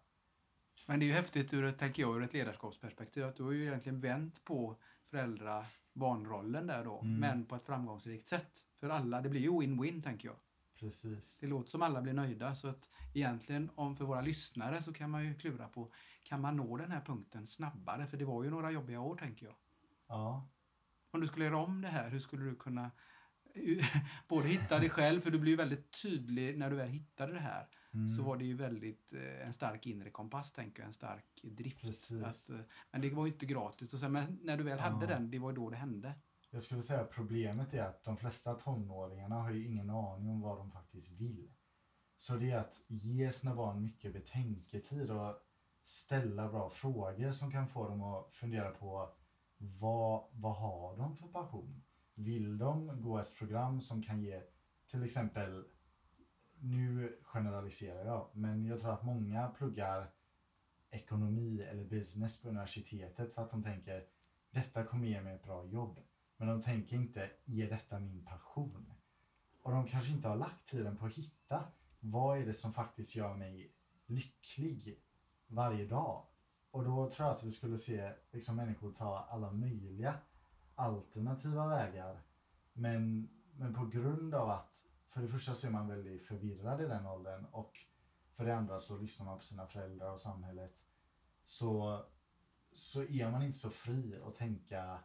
Men 0.89 1.01
det 1.01 1.05
är 1.05 1.09
ju 1.09 1.13
häftigt 1.13 1.55
ur, 1.55 1.73
tänker 1.73 2.03
jag, 2.03 2.17
ur 2.17 2.23
ett 2.23 2.33
ledarskapsperspektiv 2.33 3.25
att 3.25 3.37
du 3.37 3.43
har 3.43 3.53
ju 3.53 3.67
egentligen 3.67 4.01
vänt 4.01 4.45
på 4.45 4.77
föräldra-barnrollen 5.11 6.67
där 6.67 6.85
då, 6.85 7.01
Mm. 7.01 7.21
men 7.21 7.47
på 7.47 7.57
ett 7.57 7.67
framgångsrikt 7.67 8.29
sätt. 8.29 8.59
För 8.81 8.89
alla, 8.91 9.21
det 9.21 9.29
blir 9.29 9.41
ju 9.41 9.51
win-win 9.51 10.03
tänker 10.03 10.29
jag. 10.29 10.37
Precis. 10.79 11.39
Det 11.41 11.47
låter 11.47 11.71
som 11.71 11.83
alla 11.83 12.03
blir 12.03 12.13
nöjda 12.13 12.55
så 12.55 12.69
att 12.69 12.91
egentligen 13.15 13.71
om 13.75 13.97
för 13.97 14.05
våra 14.05 14.21
lyssnare 14.21 14.83
så 14.83 14.93
kan 14.93 15.11
man 15.11 15.25
ju 15.25 15.35
klura 15.35 15.69
på, 15.69 15.93
kan 16.23 16.41
man 16.41 16.57
nå 16.57 16.77
den 16.77 16.91
här 16.91 17.01
punkten 17.01 17.47
snabbare? 17.47 18.07
För 18.07 18.17
det 18.17 18.25
var 18.25 18.45
ju 18.45 18.51
några 18.51 18.71
jobbiga 18.71 19.01
år 19.01 19.17
tänker 19.17 19.47
jag. 19.47 19.55
Ja. 20.09 20.49
Om 21.11 21.21
du 21.21 21.27
skulle 21.27 21.45
göra 21.45 21.57
om 21.59 21.81
det 21.83 21.89
här, 21.89 22.09
hur 22.11 22.21
skulle 22.21 22.45
du 22.45 22.57
kunna 22.57 22.91
både 24.29 24.49
hitta 24.49 24.79
dig 24.79 24.91
själv, 24.91 25.21
för 25.21 25.31
du 25.31 25.39
blir 25.39 25.57
väldigt 25.57 26.03
tydlig 26.03 26.59
när 26.59 26.71
du 26.71 26.77
väl 26.77 26.89
hittade 26.89 27.33
det 27.33 27.41
här. 27.41 27.69
Mm. 27.95 28.11
Så 28.11 28.23
var 28.23 28.37
det 28.37 28.45
ju 28.45 28.55
väldigt 28.57 29.13
eh, 29.13 29.47
en 29.47 29.53
stark 29.53 29.87
inre 29.87 30.11
kompass, 30.11 30.53
tänker 30.53 30.83
jag, 30.83 30.87
en 30.87 30.93
stark 30.93 31.41
drift. 31.43 32.11
Att, 32.25 32.51
eh, 32.51 32.61
men 32.91 33.01
det 33.01 33.11
var 33.11 33.27
ju 33.27 33.33
inte 33.33 33.47
gratis. 33.47 33.95
Och 33.95 34.01
sen, 34.01 34.13
men 34.13 34.39
när 34.43 34.57
du 34.57 34.65
väl 34.65 34.79
hade 34.79 35.05
Ja. 35.07 35.07
den, 35.07 35.31
det 35.31 35.39
var 35.39 35.51
ju 35.51 35.57
då 35.57 35.71
det 35.71 35.77
hände. 35.77 36.15
Jag 36.51 36.63
skulle 36.63 36.83
säga 36.83 37.01
att 37.01 37.11
problemet 37.11 37.75
är 37.75 37.83
att 37.83 38.05
de 38.05 38.17
flesta 38.17 38.55
tonåringarna 38.55 39.35
har 39.35 39.51
ju 39.51 39.67
ingen 39.67 39.91
aning 39.91 40.31
om 40.31 40.41
vad 40.41 40.59
de 40.59 40.71
faktiskt 40.71 41.11
vill. 41.11 41.53
Så 42.17 42.37
det 42.37 42.51
är 42.51 42.59
att 42.59 42.81
ge 42.87 43.33
sina 43.33 43.55
barn 43.55 43.83
mycket 43.83 44.13
betänketid 44.13 45.11
och 45.11 45.37
ställa 45.85 46.49
bra 46.49 46.71
frågor 46.71 47.33
som 47.33 47.51
kan 47.51 47.69
få 47.69 47.89
dem 47.89 48.03
att 48.03 48.35
fundera 48.35 48.71
på 48.71 49.15
vad, 49.57 50.25
vad 50.33 50.57
har 50.57 50.97
de 50.97 51.17
för 51.17 51.27
passion? 51.29 51.83
Vill 52.15 52.59
de 52.59 53.03
gå 53.03 53.19
ett 53.19 53.35
program 53.35 53.81
som 53.81 54.03
kan 54.03 54.23
ge 54.23 54.43
till 54.91 55.03
exempel, 55.03 55.65
nu 56.59 57.19
generaliserar 57.23 58.05
jag, 58.05 58.29
men 58.33 58.67
jag 58.67 58.81
tror 58.81 58.93
att 58.93 59.05
många 59.05 59.49
pluggar 59.49 60.11
ekonomi 60.91 61.63
eller 61.63 61.85
business 61.85 62.43
på 62.43 62.49
universitetet 62.49 63.33
för 63.33 63.43
att 63.43 63.51
de 63.51 63.63
tänker 63.63 64.07
detta 64.51 64.85
kommer 64.85 65.07
ge 65.07 65.23
mig 65.23 65.35
ett 65.35 65.45
bra 65.45 65.67
jobb. 65.67 65.99
Men 66.37 66.49
de 66.49 66.63
tänker 66.63 66.97
inte, 66.97 67.31
är 67.45 67.71
detta 67.71 68.01
min 68.01 68.25
passion? 68.25 68.93
Och 69.63 69.73
de 69.73 69.87
kanske 69.87 70.13
inte 70.13 70.29
har 70.29 70.37
lagt 70.37 70.69
tiden 70.69 70.97
på 70.97 71.07
att 71.07 71.13
hitta, 71.13 71.65
vad 72.01 72.39
är 72.39 72.47
det 72.47 72.55
som 72.55 72.73
faktiskt 72.73 73.17
gör 73.17 73.37
mig 73.37 73.73
lycklig 74.07 75.01
varje 75.47 75.87
dag? 75.87 76.27
Och 76.71 76.85
då 76.85 77.11
tror 77.11 77.29
jag 77.29 77.35
att 77.35 77.45
vi 77.45 77.53
skulle 77.53 77.79
se 77.79 78.13
liksom, 78.33 78.57
människor 78.57 78.93
ta 78.93 79.19
alla 79.31 79.53
möjliga 79.53 80.15
alternativa 80.75 81.67
vägar. 81.67 82.23
Men, 82.73 83.29
men 83.57 83.75
på 83.75 83.87
grund 83.87 84.35
av 84.35 84.51
att, 84.51 84.87
för 85.09 85.23
det 85.23 85.29
första 85.29 85.55
så 85.55 85.67
är 85.67 85.71
man 85.71 85.89
väldigt 85.89 86.23
förvirrad 86.27 86.81
i 86.81 86.85
den 86.87 87.07
åldern 87.07 87.45
och 87.45 87.79
för 88.35 88.45
det 88.45 88.57
andra 88.57 88.81
så 88.81 88.99
lyssnar 88.99 89.27
man 89.27 89.39
på 89.39 89.45
sina 89.45 89.67
föräldrar 89.67 90.13
och 90.13 90.21
samhället. 90.21 90.85
Så, 91.45 92.05
så 92.73 93.03
är 93.03 93.31
man 93.31 93.43
inte 93.43 93.59
så 93.59 93.71
fri 93.71 94.21
att 94.27 94.35
tänka 94.35 94.99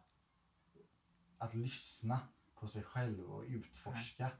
att 1.38 1.54
lyssna 1.54 2.20
på 2.54 2.66
sig 2.66 2.82
själv 2.82 3.30
och 3.30 3.44
utforska 3.46 4.30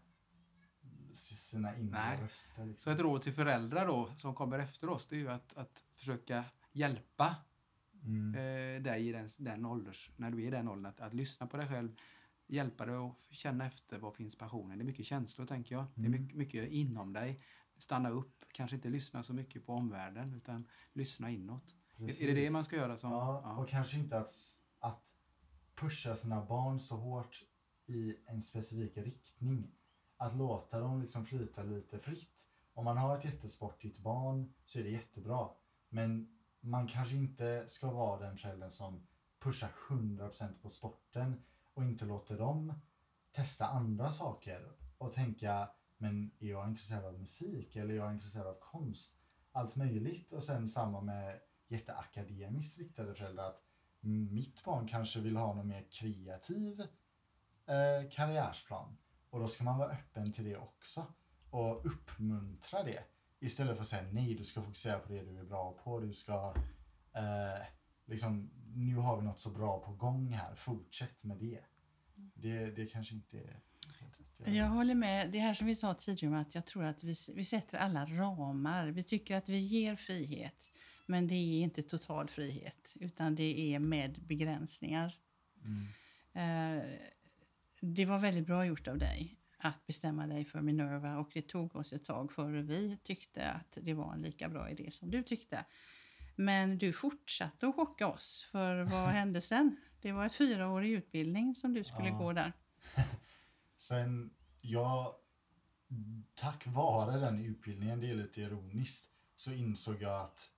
sina 1.14 1.76
inre 1.76 2.00
Nej. 2.00 2.22
röster. 2.22 2.62
Så 2.62 2.64
Liksom. 2.64 2.92
ett 2.92 3.00
råd 3.00 3.22
till 3.22 3.32
föräldrar 3.32 3.86
då, 3.86 4.10
som 4.18 4.34
kommer 4.34 4.58
efter 4.58 4.88
oss, 4.88 5.06
det 5.06 5.16
är 5.16 5.20
ju 5.20 5.30
att, 5.30 5.56
att 5.56 5.84
försöka 5.94 6.44
hjälpa 6.72 7.36
Mm. 8.04 8.34
eh, 8.34 8.82
dig 8.82 9.08
i 9.08 9.12
den, 9.12 9.28
den 9.38 9.66
ålders, 9.66 10.10
när 10.16 10.30
du 10.30 10.42
är 10.42 10.46
i 10.46 10.50
den 10.50 10.68
åldern, 10.68 10.86
att, 10.86 11.00
att 11.00 11.14
lyssna 11.14 11.46
på 11.46 11.56
dig 11.56 11.68
själv, 11.68 11.96
hjälpa 12.46 12.86
dig 12.86 12.94
att 12.96 13.16
känna 13.30 13.66
efter 13.66 13.98
vad 13.98 14.14
finns 14.14 14.36
passionen. 14.38 14.78
Det 14.78 14.82
är 14.82 14.86
mycket 14.86 15.06
känslor 15.06 15.46
tänker 15.46 15.74
jag. 15.74 15.84
Det 15.94 16.02
är 16.02 16.06
Mm. 16.06 16.20
mycket, 16.22 16.36
mycket 16.36 16.68
inom 16.70 17.12
dig. 17.12 17.40
Stanna 17.78 18.10
upp, 18.10 18.44
kanske 18.52 18.76
inte 18.76 18.88
lyssna 18.88 19.22
så 19.22 19.32
mycket 19.32 19.66
på 19.66 19.72
omvärlden 19.74 20.34
utan 20.34 20.66
lyssna 20.92 21.30
inåt. 21.30 21.74
Är, 21.98 22.22
är 22.22 22.26
det 22.34 22.40
det 22.40 22.50
man 22.50 22.64
ska 22.64 22.76
göra? 22.76 22.96
Som, 22.96 23.10
Ja, 23.10 23.56
och 23.56 23.68
kanske 23.68 23.98
inte 23.98 24.18
att, 24.18 24.30
att 24.78 25.16
pusha 25.74 26.14
sina 26.14 26.44
barn 26.44 26.80
så 26.80 26.96
hårt 26.96 27.44
i 27.86 28.16
en 28.26 28.42
specifik 28.42 28.96
riktning. 28.96 29.70
Att 30.16 30.36
låta 30.36 30.80
dem 30.80 31.00
liksom 31.00 31.26
flyta 31.26 31.62
lite 31.62 31.98
fritt. 31.98 32.44
Om 32.74 32.84
man 32.84 32.96
har 32.96 33.18
ett 33.18 33.24
jättesportigt 33.24 33.98
barn 33.98 34.52
så 34.66 34.78
är 34.78 34.82
det 34.84 34.90
jättebra. 34.90 35.48
Men 35.88 36.39
man 36.60 36.88
kanske 36.88 37.16
inte 37.16 37.64
ska 37.68 37.90
vara 37.90 38.20
den 38.20 38.36
föräldern 38.36 38.70
som 38.70 39.06
pushar 39.38 39.70
100% 39.88 40.62
på 40.62 40.70
sporten 40.70 41.42
och 41.74 41.82
inte 41.84 42.04
låter 42.04 42.38
dem 42.38 42.74
testa 43.32 43.66
andra 43.66 44.10
saker 44.10 44.72
och 44.98 45.12
tänka 45.12 45.70
men 45.98 46.30
är 46.38 46.46
jag 46.46 46.68
intresserad 46.68 47.04
av 47.04 47.18
musik 47.18 47.76
eller 47.76 47.94
är 47.94 47.98
jag 47.98 48.12
intresserad 48.12 48.46
av 48.46 48.58
konst? 48.60 49.16
Allt 49.52 49.76
möjligt. 49.76 50.32
Och 50.32 50.44
sen 50.44 50.68
samma 50.68 51.00
med 51.00 51.40
jätteakademiskt 51.68 52.78
riktade 52.78 53.14
föräldrar 53.14 53.48
att 53.48 53.62
mm, 54.02 54.34
mitt 54.34 54.64
barn 54.64 54.88
kanske 54.88 55.20
vill 55.20 55.36
ha 55.36 55.54
någon 55.54 55.68
mer 55.68 55.86
kreativ 55.90 56.80
eh, 57.66 58.10
karriärsplan. 58.10 58.96
Och 59.30 59.40
då 59.40 59.48
ska 59.48 59.64
man 59.64 59.78
vara 59.78 59.90
öppen 59.90 60.32
till 60.32 60.44
det 60.44 60.56
också 60.56 61.06
och 61.50 61.86
uppmuntra 61.86 62.82
det 62.82 63.04
istället 63.40 63.76
för 63.76 63.82
att 63.82 63.88
säga 63.88 64.02
nej, 64.12 64.34
du 64.34 64.44
ska 64.44 64.62
fokusera 64.62 64.98
på 64.98 65.12
det 65.12 65.22
du 65.22 65.38
är 65.38 65.44
bra 65.44 65.72
på, 65.84 66.00
du 66.00 66.12
ska 66.12 66.54
eh, 67.14 67.62
liksom, 68.06 68.50
nu 68.74 68.96
har 68.96 69.16
vi 69.16 69.22
något 69.22 69.40
så 69.40 69.50
bra 69.50 69.80
på 69.80 69.92
gång 69.92 70.32
här, 70.32 70.54
fortsätt 70.54 71.24
med 71.24 71.36
det. 71.36 71.60
Det, 72.34 72.70
det 72.70 72.86
kanske 72.86 73.14
inte 73.14 73.38
är. 73.38 73.60
Jag 74.44 74.66
håller 74.66 74.94
med. 74.94 75.30
Det 75.30 75.38
här 75.38 75.54
som 75.54 75.66
vi 75.66 75.76
sa 75.76 75.94
tidigare 75.94 76.40
att 76.40 76.54
jag 76.54 76.66
tror 76.66 76.84
att 76.84 77.04
vi, 77.04 77.14
vi 77.34 77.44
sätter 77.44 77.78
alla 77.78 78.06
ramar. 78.06 78.86
Vi 78.86 79.02
tycker 79.04 79.36
att 79.36 79.48
vi 79.48 79.58
ger 79.58 79.96
frihet. 79.96 80.72
Men 81.06 81.28
det 81.28 81.34
är 81.34 81.62
inte 81.62 81.82
total 81.82 82.28
frihet, 82.28 82.94
utan 83.00 83.34
det 83.34 83.74
är 83.74 83.78
med 83.78 84.22
begränsningar. 84.26 85.18
Mm. 85.64 86.78
Eh, 86.78 86.84
det 87.80 88.06
var 88.06 88.18
väldigt 88.18 88.46
bra 88.46 88.66
gjort 88.66 88.88
av 88.88 88.98
dig 88.98 89.39
att 89.60 89.86
bestämma 89.86 90.26
dig 90.26 90.44
för 90.44 90.60
Minerva 90.60 91.18
och 91.18 91.30
det 91.34 91.42
tog 91.42 91.76
oss 91.76 91.92
ett 91.92 92.04
tag 92.04 92.32
före 92.32 92.62
vi 92.62 92.96
tyckte 93.02 93.50
att 93.50 93.78
det 93.82 93.94
var 93.94 94.12
en 94.14 94.22
lika 94.22 94.48
bra 94.48 94.70
idé 94.70 94.90
som 94.90 95.10
du 95.10 95.22
tyckte. 95.22 95.64
Men 96.36 96.78
du 96.78 96.92
fortsatte 96.92 97.68
att 97.68 97.74
chocka 97.74 98.06
oss, 98.06 98.48
för 98.52 98.82
vad 98.82 99.08
hände 99.10 99.40
sen? 99.40 99.76
Det 100.00 100.12
var 100.12 100.26
ett 100.26 100.34
fyraårig 100.34 100.90
utbildning 100.92 101.54
som 101.54 101.72
du 101.72 101.84
skulle 101.84 102.08
Ja. 102.08 102.18
gå 102.18 102.32
där. 102.32 102.52
Sen, 103.76 104.34
jag, 104.62 105.14
tack 106.34 106.66
vare 106.66 107.20
den 107.20 107.44
utbildningen, 107.44 108.00
det 108.00 108.10
är 108.10 108.14
lite 108.14 108.40
ironiskt, 108.40 109.12
så 109.36 109.52
insåg 109.52 110.02
jag 110.02 110.20
att 110.22 110.50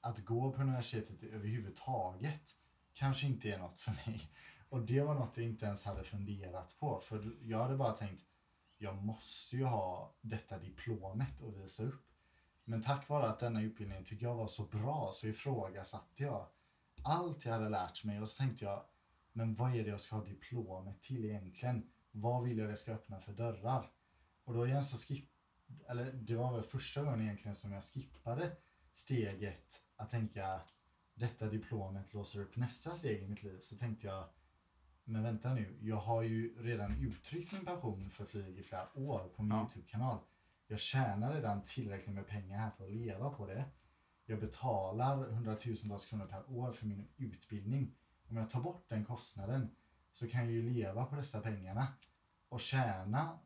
att 0.00 0.18
gå 0.24 0.52
på 0.52 0.62
universitetet 0.62 1.22
överhuvudtaget 1.22 2.56
kanske 2.92 3.26
inte 3.26 3.48
är 3.52 3.58
något 3.58 3.78
för 3.78 3.92
mig. 3.92 4.30
Och 4.68 4.80
det 4.80 5.00
var 5.00 5.14
något 5.14 5.36
jag 5.36 5.46
inte 5.46 5.66
ens 5.66 5.84
hade 5.84 6.04
funderat 6.04 6.76
på. 6.78 7.00
För 7.00 7.36
jag 7.42 7.58
hade 7.58 7.76
bara 7.76 7.92
tänkt, 7.92 8.24
jag 8.78 8.96
måste 9.02 9.56
ju 9.56 9.64
ha 9.64 10.14
detta 10.20 10.58
diplomet 10.58 11.42
att 11.42 11.56
visa 11.56 11.84
upp. 11.84 12.04
Men 12.64 12.82
tack 12.82 13.08
vare 13.08 13.28
att 13.28 13.38
denna 13.38 13.62
utbildning 13.62 14.04
tyckte 14.04 14.24
jag 14.24 14.34
var 14.34 14.48
så 14.48 14.62
bra 14.62 15.10
så 15.12 15.26
ifrågasatte 15.26 16.22
jag 16.22 16.46
allt 17.06 17.44
jag 17.44 17.52
hade 17.52 17.68
lärt 17.68 18.04
mig 18.04 18.20
och 18.20 18.28
så 18.28 18.36
tänkte 18.36 18.64
jag, 18.64 18.84
men 19.32 19.54
vad 19.54 19.74
är 19.74 19.84
det 19.84 19.90
jag 19.90 20.00
ska 20.00 20.16
ha 20.16 20.24
diplomet 20.24 21.00
till 21.00 21.24
egentligen? 21.24 21.90
Vad 22.10 22.44
vill 22.44 22.58
jag 22.58 22.68
det 22.68 22.76
ska 22.76 22.92
öppna 22.92 23.20
för 23.20 23.32
dörrar? 23.32 23.90
Och 24.44 24.54
då 24.54 24.66
igen 24.66 24.84
så 24.84 24.96
skipp... 24.96 25.30
eller 25.88 26.12
det 26.12 26.36
var 26.36 26.52
väl 26.52 26.62
första 26.62 27.02
gången 27.02 27.20
egentligen 27.20 27.56
som 27.56 27.72
jag 27.72 27.84
skippade 27.84 28.56
steget 28.92 29.82
att 29.96 30.10
tänka 30.10 30.60
detta 31.14 31.46
diplomet 31.46 32.14
låser 32.14 32.40
upp 32.40 32.56
nästa 32.56 32.94
steg 32.94 33.22
i 33.22 33.28
mitt 33.28 33.42
liv. 33.42 33.58
Så 33.60 33.76
tänkte 33.76 34.06
jag, 34.06 34.28
men 35.08 35.22
vänta 35.22 35.54
nu, 35.54 35.78
jag 35.80 35.96
har 35.96 36.22
ju 36.22 36.62
redan 36.62 36.92
uttryckt 36.92 37.52
min 37.52 37.64
passion 37.64 38.10
för 38.10 38.24
flyg 38.24 38.58
i 38.58 38.62
flera 38.62 38.98
år 38.98 39.28
på 39.36 39.42
min 39.42 39.50
Ja. 39.50 39.60
YouTube-kanal. 39.60 40.18
Jag 40.66 40.80
tjänar 40.80 41.34
redan 41.34 41.62
tillräckligt 41.62 42.14
med 42.14 42.26
pengar 42.26 42.58
här 42.58 42.70
för 42.70 42.84
att 42.84 42.90
leva 42.90 43.30
på 43.30 43.46
det. 43.46 43.64
Jag 44.24 44.40
betalar 44.40 45.16
hundratusentals 45.16 46.06
kronor 46.06 46.26
per 46.26 46.50
år 46.50 46.72
för 46.72 46.86
min 46.86 47.08
utbildning. 47.16 47.94
Om 48.28 48.36
jag 48.36 48.50
tar 48.50 48.60
bort 48.60 48.88
den 48.88 49.04
kostnaden 49.04 49.70
så 50.12 50.28
kan 50.28 50.40
jag 50.40 50.50
ju 50.50 50.70
leva 50.70 51.04
på 51.04 51.16
dessa 51.16 51.40
pengarna 51.40 51.86
och 52.48 52.60
tjäna 52.60 53.38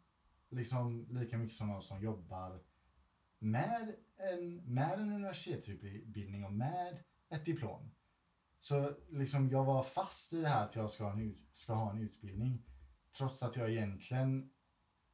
liksom 0.49 1.07
lika 1.11 1.38
mycket 1.38 1.57
som 1.57 1.68
någon 1.68 1.83
som 1.83 2.03
jobbar 2.03 2.61
med 3.38 3.94
en, 4.16 4.57
med 4.57 5.01
en 5.01 5.12
universitetsutbildning 5.12 6.44
och 6.44 6.53
med 6.53 7.03
ett 7.29 7.44
diplom. 7.44 7.90
Så 8.61 8.94
liksom 9.11 9.49
jag 9.49 9.64
var 9.64 9.83
fast 9.83 10.33
i 10.33 10.40
det 10.40 10.49
här 10.49 10.64
att 10.64 10.77
jag 10.77 10.90
ska 10.90 11.05
ha 11.05 11.12
en, 11.12 11.38
ska 11.53 11.73
ha 11.73 11.90
en 11.90 11.99
utbildning 11.99 12.62
trots 13.16 13.42
att 13.42 13.57
jag 13.57 13.70
egentligen 13.70 14.51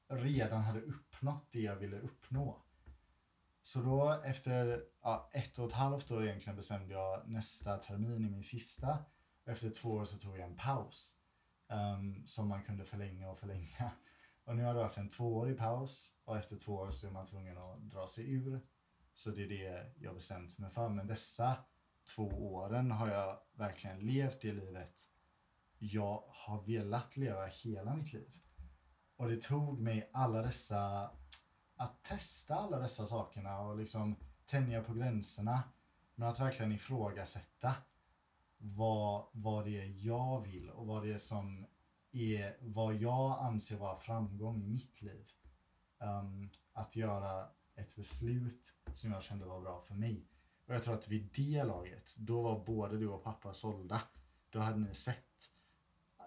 redan 0.08 0.62
hade 0.62 0.80
uppnått 0.80 1.52
det 1.52 1.60
jag 1.60 1.76
ville 1.76 1.98
uppnå. 1.98 2.62
Så 3.62 3.82
då 3.82 4.10
efter 4.24 4.84
ja, 5.02 5.30
ett 5.32 5.58
och 5.58 5.66
ett 5.66 5.72
halvt 5.72 6.10
år 6.10 6.24
egentligen 6.24 6.56
bestämde 6.56 6.94
jag 6.94 7.28
nästa 7.28 7.76
termin 7.76 8.24
i 8.24 8.30
min 8.30 8.44
sista. 8.44 8.98
Efter 9.44 9.70
två 9.70 9.90
år 9.90 10.04
så 10.04 10.18
tog 10.18 10.38
jag 10.38 10.48
en 10.48 10.56
paus. 10.56 11.16
Um, 11.68 12.26
som 12.26 12.48
man 12.48 12.62
kunde 12.62 12.84
förlänga 12.84 13.30
och 13.30 13.38
förlänga. 13.38 13.90
Och 14.44 14.56
nu 14.56 14.64
har 14.64 14.74
det 14.74 14.80
varit 14.80 14.96
en 14.96 15.08
tvåårig 15.08 15.58
paus 15.58 16.20
och 16.24 16.36
efter 16.36 16.56
två 16.56 16.74
år 16.74 16.90
så 16.90 17.06
är 17.06 17.10
man 17.10 17.26
tvungen 17.26 17.58
att 17.58 17.90
dra 17.90 18.08
sig 18.08 18.32
ur. 18.32 18.60
Så 19.14 19.30
det 19.30 19.42
är 19.42 19.48
det 19.48 19.92
jag 19.98 20.14
bestämt 20.14 20.58
mig 20.58 20.70
för. 20.70 20.88
Men 20.88 21.06
dessa 21.06 21.56
två 22.14 22.54
åren 22.54 22.90
har 22.90 23.08
jag 23.08 23.38
verkligen 23.54 23.98
levt 23.98 24.40
det 24.40 24.52
livet 24.52 25.08
jag 25.78 26.22
har 26.28 26.62
velat 26.62 27.16
leva 27.16 27.46
hela 27.46 27.96
mitt 27.96 28.12
liv. 28.12 28.40
Och 29.16 29.28
det 29.28 29.42
tog 29.42 29.80
mig 29.80 30.10
alla 30.12 30.42
dessa, 30.42 31.10
att 31.76 32.02
testa 32.02 32.54
alla 32.54 32.78
dessa 32.78 33.06
sakerna 33.06 33.60
och 33.60 33.76
liksom 33.76 34.16
tänja 34.46 34.82
på 34.82 34.94
gränserna. 34.94 35.62
Men 36.14 36.28
att 36.28 36.40
verkligen 36.40 36.72
ifrågasätta 36.72 37.74
vad, 38.58 39.26
vad 39.32 39.64
det 39.64 39.80
är 39.82 40.06
jag 40.06 40.40
vill 40.40 40.70
och 40.70 40.86
vad 40.86 41.02
det 41.02 41.12
är 41.12 41.18
som 41.18 41.66
är 42.12 42.56
vad 42.60 42.94
jag 42.94 43.44
anser 43.44 43.76
vara 43.76 43.96
framgång 43.96 44.62
i 44.62 44.68
mitt 44.68 45.02
liv. 45.02 45.26
Um, 45.98 46.50
att 46.72 46.96
göra 46.96 47.48
ett 47.74 47.96
beslut 47.96 48.72
som 48.94 49.12
jag 49.12 49.22
kände 49.22 49.46
var 49.46 49.60
bra 49.60 49.80
för 49.80 49.94
mig. 49.94 50.26
Och 50.66 50.74
jag 50.74 50.84
tror 50.84 50.94
att 50.94 51.08
vid 51.08 51.28
det 51.34 51.64
laget, 51.64 52.14
då 52.16 52.42
var 52.42 52.64
både 52.64 52.98
du 52.98 53.08
och 53.08 53.24
pappa 53.24 53.52
sålda. 53.52 54.02
Då 54.50 54.58
hade 54.58 54.78
ni 54.78 54.94
sett 54.94 55.50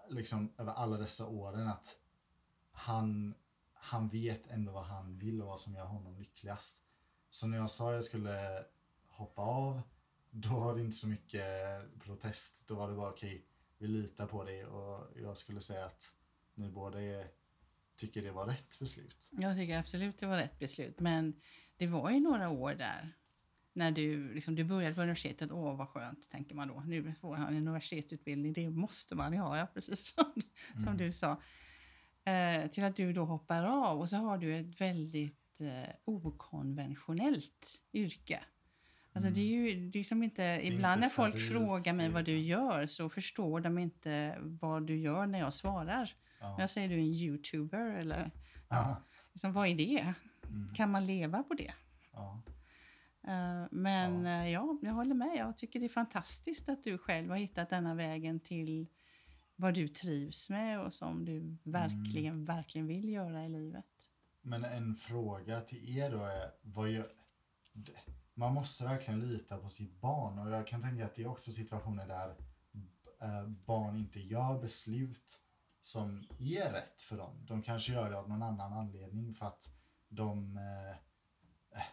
liksom 0.10 0.54
över 0.58 0.74
alla 0.74 0.98
dessa 0.98 1.28
åren 1.28 1.68
att 1.68 1.98
han, 2.72 3.34
han 3.74 4.10
vet 4.10 4.48
ändå 4.48 4.72
vad 4.72 4.86
han 4.86 5.18
vill 5.18 5.42
och 5.42 5.48
vad 5.48 5.60
som 5.60 5.76
gör 5.76 5.86
honom 5.86 6.18
lyckligast. 6.18 6.84
Så 7.30 7.48
när 7.48 7.58
jag 7.58 7.70
sa 7.70 7.90
att 7.90 7.96
jag 7.96 8.04
skulle 8.04 8.66
hoppa 9.08 9.42
av, 9.42 9.82
då 10.32 10.60
var 10.60 10.76
det 10.76 10.82
inte 10.82 10.98
så 10.98 11.08
mycket 11.08 11.44
protest. 12.00 12.68
Då 12.68 12.76
var 12.76 12.90
det 12.90 12.96
bara 12.96 13.10
okej, 13.10 13.46
vi 13.78 13.88
litar 13.88 14.28
på 14.28 14.44
dig 14.44 14.66
och 14.66 15.18
jag 15.18 15.38
skulle 15.38 15.62
säga 15.62 15.86
att 15.86 16.16
ni 16.54 16.70
båda 16.70 17.02
är, 17.02 17.28
tycker 17.96 18.22
det 18.22 18.32
var 18.32 18.46
rätt 18.46 18.80
beslut. 18.80 19.30
Jag 19.32 19.56
tycker 19.56 19.78
absolut 19.78 20.20
det 20.20 20.26
var 20.26 20.38
rätt 20.38 20.60
beslut. 20.60 21.00
Men 21.00 21.42
det 21.78 21.88
var 21.88 22.12
ju 22.12 22.20
några 22.20 22.50
år 22.50 22.74
där 22.74 23.19
när 23.74 23.92
du, 23.92 24.34
liksom, 24.34 24.56
du 24.56 24.64
började 24.64 24.96
på 24.96 25.02
universitetet. 25.02 25.52
Åh, 25.52 25.76
vad 25.78 25.88
skönt, 25.90 26.30
tänker 26.30 26.56
man 26.56 26.68
då. 26.68 26.84
Nu 26.86 27.14
får 27.22 27.36
han 27.36 27.48
en 27.48 27.58
universitetsutbildning. 27.58 28.54
Det 28.54 28.70
måste 28.70 29.16
man 29.16 29.34
ju 29.34 29.40
ha, 29.40 29.58
ja, 29.58 29.66
precis 29.74 30.06
som, 30.16 30.42
som 30.74 30.84
Mm. 30.84 30.98
du 30.98 31.12
sa. 31.12 31.42
Eh, 32.26 32.68
till 32.72 32.84
att 32.84 32.96
du 32.96 33.14
då 33.14 33.26
hoppar 33.26 33.64
av 33.64 34.00
och 34.00 34.10
så 34.10 34.16
har 34.18 34.38
du 34.38 34.56
ett 34.58 34.82
väldigt 34.82 35.62
eh, 35.62 35.96
okonventionellt 36.06 37.82
yrke. 37.94 38.40
Alltså 39.14 39.32
det 39.32 39.40
är 39.40 39.46
ju 39.46 39.90
det 39.90 40.00
är 40.00 40.04
som 40.04 40.24
inte, 40.24 40.60
ibland 40.64 41.04
inte 41.04 41.08
när 41.08 41.10
folk 41.24 41.50
frågar 41.50 41.94
mig 41.94 42.08
det- 42.08 42.14
vad 42.14 42.26
du 42.26 42.38
gör 42.38 42.88
så 42.88 43.10
förstår 43.10 43.60
de 43.62 43.78
inte 43.78 44.38
vad 44.42 44.88
du 44.88 44.98
gör 44.98 45.28
när 45.28 45.40
jag 45.40 45.54
svarar. 45.54 46.14
Ja. 46.40 46.56
Jag 46.60 46.70
säger 46.70 46.90
du 46.90 46.96
är 46.96 47.00
en 47.00 47.06
youtuber 47.06 47.94
eller 48.00 48.32
Ja. 48.70 49.04
liksom, 49.34 49.54
vad 49.54 49.68
är 49.68 49.76
det? 49.76 50.14
Mm. 50.50 50.74
Kan 50.76 50.92
man 50.92 51.06
leva 51.06 51.44
på 51.44 51.54
det? 51.54 51.74
Ja. 52.14 52.42
Eh, 53.28 53.66
Men 53.72 54.26
Ja. 54.26 54.32
ja. 54.32 54.48
ja, 54.48 54.78
jag 54.82 54.94
håller 54.94 55.16
med. 55.16 55.36
Jag 55.38 55.58
tycker 55.58 55.80
det 55.80 55.86
är 55.86 55.90
fantastiskt 55.90 56.70
att 56.70 56.84
du 56.84 56.98
själv 56.98 57.30
har 57.30 57.38
hittat 57.38 57.70
denna 57.70 57.96
vägen 57.96 58.40
till 58.40 58.88
vad 59.56 59.74
du 59.74 59.88
trivs 59.88 60.50
med 60.50 60.80
och 60.82 60.94
som 60.94 61.26
du 61.26 61.58
verkligen, 61.64 62.34
Mm. 62.34 62.46
verkligen 62.46 62.88
vill 62.88 63.10
göra 63.10 63.46
i 63.46 63.50
livet. 63.50 63.86
Men 64.42 64.66
en 64.66 64.96
fråga 64.96 65.62
till 65.62 65.98
er 65.98 66.12
då 66.12 66.24
är, 66.24 66.52
vad 66.62 66.90
gör, 66.90 67.12
man 68.34 68.54
måste 68.54 68.84
verkligen 68.84 69.20
lita 69.20 69.58
på 69.58 69.70
sitt 69.70 70.02
barn 70.02 70.40
och 70.40 70.50
jag 70.50 70.68
kan 70.68 70.82
tänka 70.82 71.06
att 71.06 71.14
det 71.16 71.24
är 71.24 71.28
också 71.28 71.52
situationer 71.52 72.08
där 72.08 72.36
eh, 73.22 73.48
barn 73.48 73.98
inte 73.98 74.20
gör 74.20 74.62
beslut 74.62 75.42
som 75.82 76.24
är 76.40 76.72
rätt 76.72 77.02
för 77.02 77.18
dem. 77.18 77.46
De 77.48 77.62
kanske 77.62 77.94
gör 77.94 78.10
det 78.10 78.18
av 78.18 78.30
någon 78.30 78.44
annan 78.44 78.74
anledning 78.74 79.34
för 79.34 79.46
att 79.46 79.68
de, 80.10 80.58
eh, 80.58 80.90
eh, 81.80 81.86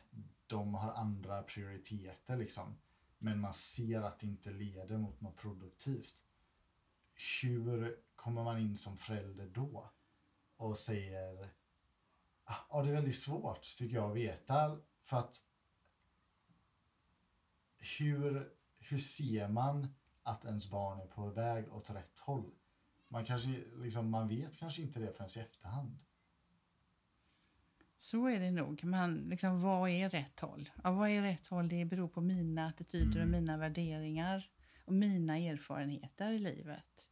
de 0.46 0.74
har 0.74 0.92
andra 0.92 1.42
prioriteter 1.42 2.36
liksom. 2.36 2.76
Men 3.18 3.40
man 3.40 3.54
ser 3.54 4.02
att 4.02 4.18
det 4.18 4.26
inte 4.26 4.50
leder 4.50 4.98
mot 4.98 5.20
något 5.20 5.36
produktivt. 5.36 6.22
Hur 7.42 8.00
kommer 8.16 8.44
man 8.44 8.58
in 8.58 8.76
som 8.76 8.96
förälder 8.96 9.48
då? 9.48 9.90
Och 10.56 10.78
säger 10.78 11.48
ah, 12.44 12.56
Ja, 12.70 12.82
det 12.82 12.88
är 12.88 12.94
väldigt 12.94 13.18
svårt 13.18 13.62
tycker 13.78 13.96
jag 13.96 14.10
att 14.10 14.16
veta. 14.16 14.80
För 15.00 15.16
att 15.16 15.42
hur, 17.78 18.52
hur 18.78 18.98
ser 18.98 19.48
man 19.48 19.94
att 20.22 20.44
ens 20.44 20.70
barn 20.70 21.00
är 21.00 21.06
på 21.06 21.26
väg 21.26 21.74
åt 21.74 21.90
rätt 21.90 22.18
håll? 22.18 22.50
Man, 23.08 23.24
kanske, 23.24 23.64
liksom, 23.76 24.10
man 24.10 24.28
vet 24.28 24.58
kanske 24.58 24.82
inte 24.82 25.00
det 25.00 25.12
förrän 25.12 25.30
i 25.36 25.40
efterhand. 25.40 25.98
Så 27.98 28.26
är 28.28 28.40
det 28.40 28.50
nog. 28.50 28.84
Man, 28.84 29.14
liksom, 29.28 29.60
vad 29.62 29.90
är 29.90 30.10
rätt 30.10 30.40
håll? 30.40 30.70
Ja, 30.84 30.92
vad 30.92 31.08
är 31.10 31.22
rätt 31.22 31.46
håll? 31.46 31.68
Det 31.68 31.84
beror 31.84 32.08
på 32.08 32.20
mina 32.20 32.66
attityder 32.66 33.10
och 33.20 33.26
Mm. 33.26 33.30
mina 33.30 33.56
värderingar 33.56 34.50
och 34.84 34.92
mina 34.92 35.38
erfarenheter 35.38 36.32
i 36.32 36.38
livet. 36.38 37.10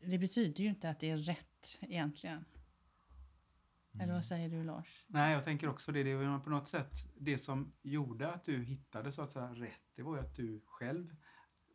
Det 0.00 0.18
betyder 0.18 0.62
ju 0.64 0.68
inte 0.68 0.90
att 0.90 1.00
det 1.00 1.10
är 1.10 1.16
rätt 1.16 1.78
egentligen. 1.80 2.44
Eller 3.94 4.04
Mm. 4.04 4.14
vad 4.14 4.24
säger 4.24 4.48
du 4.48 4.64
Lars? 4.64 5.04
Nej, 5.06 5.32
jag 5.32 5.44
tänker 5.44 5.68
också 5.68 5.92
det. 5.92 6.02
Det 6.02 6.14
var 6.14 6.38
på 6.40 6.50
något 6.50 6.68
sätt 6.68 6.92
det 7.16 7.38
som 7.38 7.72
gjorde 7.82 8.32
att 8.32 8.44
du 8.44 8.64
hittade 8.64 9.12
så 9.12 9.22
att 9.22 9.32
säga 9.32 9.54
rätt. 9.54 9.80
Det 9.94 10.02
var 10.02 10.16
ju 10.16 10.22
att 10.22 10.34
du 10.34 10.60
själv 10.66 11.16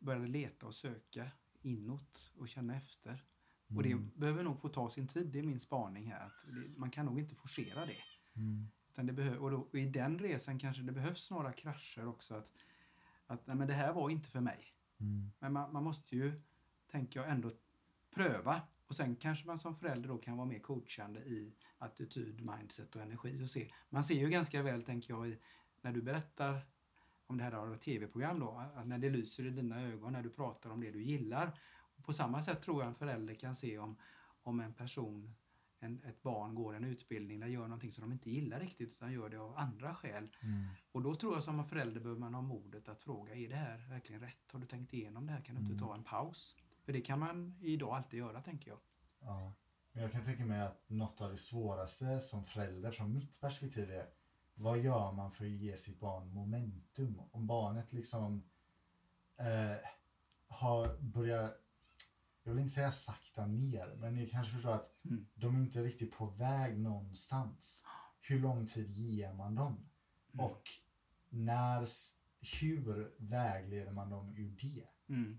började 0.00 0.26
leta 0.26 0.66
och 0.66 0.74
söka 0.74 1.30
inåt 1.62 2.32
och 2.36 2.48
känna 2.48 2.76
efter. 2.76 3.24
Och 3.68 3.82
det 3.82 3.92
Mm. 3.92 4.10
behöver 4.14 4.42
nog 4.42 4.60
få 4.60 4.68
ta 4.68 4.90
sin 4.90 5.08
tid. 5.08 5.26
Det 5.26 5.38
är 5.38 5.42
min 5.42 5.60
spaning 5.60 6.10
här. 6.12 6.26
Att 6.26 6.44
det, 6.46 6.78
man 6.78 6.90
kan 6.90 7.06
nog 7.06 7.18
inte 7.18 7.34
forcera 7.34 7.86
det. 7.86 7.96
Mm. 8.36 8.68
Utan 8.92 9.06
det 9.06 9.12
behö- 9.12 9.36
och, 9.36 9.50
då, 9.50 9.56
och 9.58 9.74
i 9.74 9.86
den 9.86 10.18
resan 10.18 10.58
kanske 10.58 10.82
det 10.82 10.92
behövs 10.92 11.30
några 11.30 11.52
krascher 11.52 12.06
också. 12.06 12.34
Att, 12.34 12.52
att 13.26 13.46
nej, 13.46 13.56
men 13.56 13.68
det 13.68 13.74
här 13.74 13.92
var 13.92 14.10
inte 14.10 14.28
för 14.28 14.40
mig. 14.40 14.60
Mm. 15.00 15.30
Men 15.38 15.52
man, 15.52 15.72
man 15.72 15.84
måste 15.84 16.16
ju, 16.16 16.32
tänker 16.90 17.20
jag, 17.20 17.30
ändå 17.30 17.52
pröva. 18.14 18.62
Och 18.86 18.96
sen 18.96 19.16
kanske 19.16 19.46
man 19.46 19.58
som 19.58 19.74
förälder 19.74 20.08
då 20.08 20.18
kan 20.18 20.36
vara 20.36 20.46
mer 20.46 20.58
coachande 20.58 21.20
i 21.20 21.54
attityd, 21.78 22.40
mindset 22.40 22.96
och 22.96 23.02
energi. 23.02 23.42
Och 23.44 23.50
se. 23.50 23.70
Man 23.90 24.04
ser 24.04 24.14
ju 24.20 24.28
ganska 24.30 24.62
väl, 24.62 24.82
tänker 24.82 25.14
jag, 25.14 25.28
i, 25.28 25.38
när 25.80 25.92
du 25.92 26.02
berättar 26.02 26.60
om 27.26 27.36
det 27.38 27.44
här 27.44 27.76
tv-program 27.76 28.40
då, 28.40 28.70
att 28.74 28.86
när 28.86 28.98
det 28.98 29.10
lyser 29.10 29.46
i 29.46 29.50
dina 29.50 29.82
ögon 29.82 30.12
när 30.12 30.22
du 30.22 30.30
pratar 30.30 30.70
om 30.70 30.80
det 30.80 30.90
du 30.90 31.02
gillar. 31.02 31.58
På 32.04 32.12
samma 32.12 32.42
sätt 32.42 32.62
tror 32.62 32.82
jag 32.82 32.88
en 32.88 32.94
förälder 32.94 33.34
kan 33.34 33.56
se 33.56 33.78
om, 33.78 33.96
om 34.42 34.60
en 34.60 34.72
person, 34.72 35.34
en, 35.78 36.02
ett 36.04 36.22
barn 36.22 36.54
går 36.54 36.74
en 36.74 36.84
utbildning 36.84 37.36
eller 37.36 37.46
gör 37.52 37.62
någonting 37.62 37.92
som 37.92 38.02
de 38.02 38.12
inte 38.12 38.30
gillar 38.30 38.60
riktigt 38.60 38.88
utan 38.90 39.12
gör 39.12 39.28
det 39.28 39.38
av 39.38 39.56
andra 39.58 39.94
skäl. 39.94 40.28
Mm. 40.42 40.64
Och 40.92 41.02
då 41.02 41.14
tror 41.14 41.34
jag 41.34 41.44
som 41.44 41.58
en 41.60 41.66
förälder 41.66 42.00
behöver 42.00 42.20
man 42.20 42.34
ha 42.34 42.42
modet 42.42 42.88
att 42.88 43.00
fråga, 43.00 43.34
är 43.34 43.48
det 43.48 43.56
här 43.56 43.86
verkligen 43.88 44.20
rätt? 44.22 44.52
Har 44.52 44.60
du 44.60 44.66
tänkt 44.66 44.92
igenom 44.94 45.26
det 45.26 45.32
här? 45.32 45.40
Kan 45.40 45.54
du 45.54 45.60
inte 45.60 45.74
Mm. 45.74 45.86
ta 45.88 45.94
en 45.94 46.04
paus? 46.04 46.56
För 46.84 46.92
det 46.92 47.00
kan 47.00 47.18
man 47.18 47.58
idag 47.60 47.96
alltid 47.96 48.18
göra, 48.18 48.40
tänker 48.40 48.70
jag. 48.70 48.78
Ja. 49.20 49.52
Men 49.92 50.02
jag 50.02 50.12
kan 50.12 50.22
tänka 50.24 50.44
mig 50.46 50.60
att 50.60 50.90
något 50.90 51.20
av 51.20 51.30
det 51.30 51.36
svåraste 51.38 52.20
som 52.20 52.44
förälder 52.44 52.90
från 52.90 53.12
mitt 53.12 53.40
perspektiv 53.40 53.90
är 53.90 54.06
vad 54.54 54.78
gör 54.78 55.12
man 55.12 55.30
för 55.30 55.44
att 55.44 55.50
ge 55.50 55.76
sitt 55.76 56.00
barn 56.00 56.28
momentum? 56.28 57.20
Om 57.30 57.46
barnet 57.46 57.92
liksom 57.92 58.42
eh, 59.36 59.76
har 60.46 60.96
börjat, 61.00 61.63
jag 62.44 62.52
vill 62.54 62.62
inte 62.62 62.74
säga 62.74 62.92
sakta 62.92 63.46
ner, 63.46 64.00
men 64.00 64.14
ni 64.14 64.26
kanske 64.28 64.52
förstår 64.52 64.72
att 64.74 65.00
Mm. 65.04 65.26
de 65.34 65.56
är 65.56 65.60
inte 65.60 65.82
riktigt 65.82 66.12
på 66.12 66.26
väg 66.26 66.78
någonstans. 66.78 67.86
Hur 68.20 68.40
lång 68.40 68.66
tid 68.66 68.90
ger 68.96 69.32
man 69.32 69.54
dem? 69.54 69.90
Mm. 70.34 70.46
Och 70.46 70.62
när, 71.28 71.88
hur 72.60 73.12
vägleder 73.18 73.92
man 73.92 74.10
dem 74.10 74.34
ur 74.36 74.50
det? 74.60 74.88
Mm. 75.14 75.38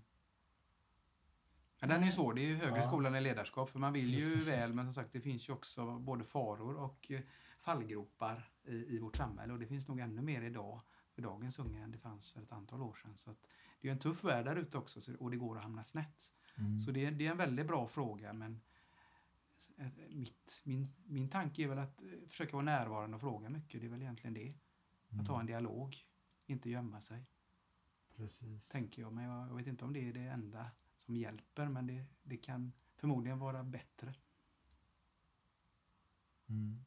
Ja, 1.80 1.86
den 1.86 2.02
är 2.04 2.10
svår. 2.10 2.34
Det 2.34 2.40
är 2.40 2.46
ju 2.46 2.56
högre 2.56 2.76
Ja. 2.80 2.88
skolan 2.88 3.16
i 3.16 3.20
ledarskap. 3.20 3.70
För 3.70 3.78
man 3.78 3.92
vill 3.92 4.14
ju 4.14 4.30
Precis. 4.34 4.48
väl, 4.48 4.74
men 4.74 4.84
som 4.84 4.94
sagt 4.94 5.12
det 5.12 5.20
finns 5.20 5.48
ju 5.48 5.52
också 5.52 5.98
både 5.98 6.24
faror 6.24 6.76
och 6.76 7.10
eh, 7.10 7.20
fallgropar 7.60 8.50
i, 8.64 8.74
i 8.74 8.98
vårt 8.98 9.16
samhälle. 9.16 9.52
Och 9.52 9.58
det 9.58 9.66
finns 9.66 9.88
nog 9.88 10.00
ännu 10.00 10.22
mer 10.22 10.42
idag 10.42 10.80
för 11.14 11.22
dagens 11.22 11.58
unga 11.58 11.84
än 11.84 11.90
det 11.90 11.98
fanns 11.98 12.32
för 12.32 12.42
ett 12.42 12.52
antal 12.52 12.82
år 12.82 12.94
sedan. 12.94 13.16
Så 13.16 13.34
det 13.80 13.88
är 13.88 13.92
en 13.92 13.98
tuff 13.98 14.24
värld 14.24 14.44
där 14.44 14.56
ute 14.56 14.78
också 14.78 15.00
så- 15.00 15.16
och 15.16 15.30
det 15.30 15.36
går 15.36 15.56
att 15.56 15.62
hamna 15.62 15.84
snett. 15.84 16.32
Mm. 16.58 16.80
Så 16.80 16.90
det, 16.90 17.10
det 17.10 17.26
är 17.26 17.30
en 17.30 17.36
väldigt 17.36 17.66
bra 17.66 17.86
fråga 17.86 18.32
men 18.32 18.60
eh, 19.76 19.86
mitt, 20.08 20.60
min, 20.64 20.88
min 21.06 21.28
tanke 21.28 21.62
är 21.62 21.68
väl 21.68 21.78
att 21.78 22.02
eh, 22.02 22.28
försöka 22.28 22.52
vara 22.52 22.64
närvarande 22.64 23.14
och 23.14 23.20
fråga 23.20 23.48
mycket. 23.48 23.80
Det 23.80 23.86
är 23.86 23.90
väl 23.90 24.02
egentligen 24.02 24.34
det. 24.34 24.54
Att 25.20 25.28
ha 25.28 25.40
en 25.40 25.46
dialog, 25.46 25.96
inte 26.46 26.70
gömma 26.70 27.00
sig, 27.00 27.26
Precis. 28.16 28.68
tänker 28.68 29.02
jag. 29.02 29.12
Men 29.12 29.24
jag, 29.24 29.48
jag 29.48 29.54
vet 29.54 29.66
inte 29.66 29.84
om 29.84 29.92
det 29.92 30.08
är 30.08 30.12
det 30.12 30.20
enda 30.20 30.70
som 30.98 31.16
hjälper 31.16 31.68
men 31.68 31.86
det, 31.86 32.04
det 32.22 32.36
kan 32.36 32.72
förmodligen 32.96 33.38
vara 33.38 33.62
bättre. 33.62 34.14
Mm. 36.46 36.84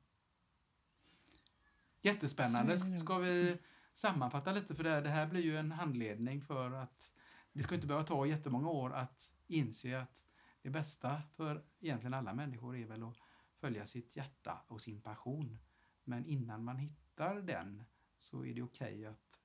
Jättespännande. 2.01 2.97
Ska 2.97 3.17
vi 3.17 3.57
sammanfatta 3.93 4.51
lite 4.51 4.75
för 4.75 4.83
det 4.83 4.89
här, 4.89 5.01
det 5.01 5.09
här 5.09 5.27
blir 5.27 5.41
ju 5.41 5.57
en 5.57 5.71
handledning 5.71 6.41
för 6.41 6.71
att 6.71 7.13
det 7.53 7.63
ska 7.63 7.75
inte 7.75 7.87
behöva 7.87 8.05
ta 8.05 8.25
jättemånga 8.25 8.69
år 8.69 8.93
att 8.93 9.31
inse 9.49 9.99
att 9.99 10.25
det 10.61 10.69
bästa 10.69 11.21
för 11.35 11.65
egentligen 11.79 12.13
alla 12.13 12.33
människor 12.33 12.77
är 12.77 12.85
väl 12.85 13.03
att 13.03 13.17
följa 13.55 13.87
sitt 13.87 14.15
hjärta 14.15 14.61
och 14.67 14.81
sin 14.81 15.01
passion. 15.01 15.59
Men 16.03 16.25
innan 16.25 16.63
man 16.63 16.77
hittar 16.77 17.35
den 17.35 17.83
så 18.17 18.45
är 18.45 18.53
det 18.53 18.61
okej 18.61 19.05
att 19.05 19.39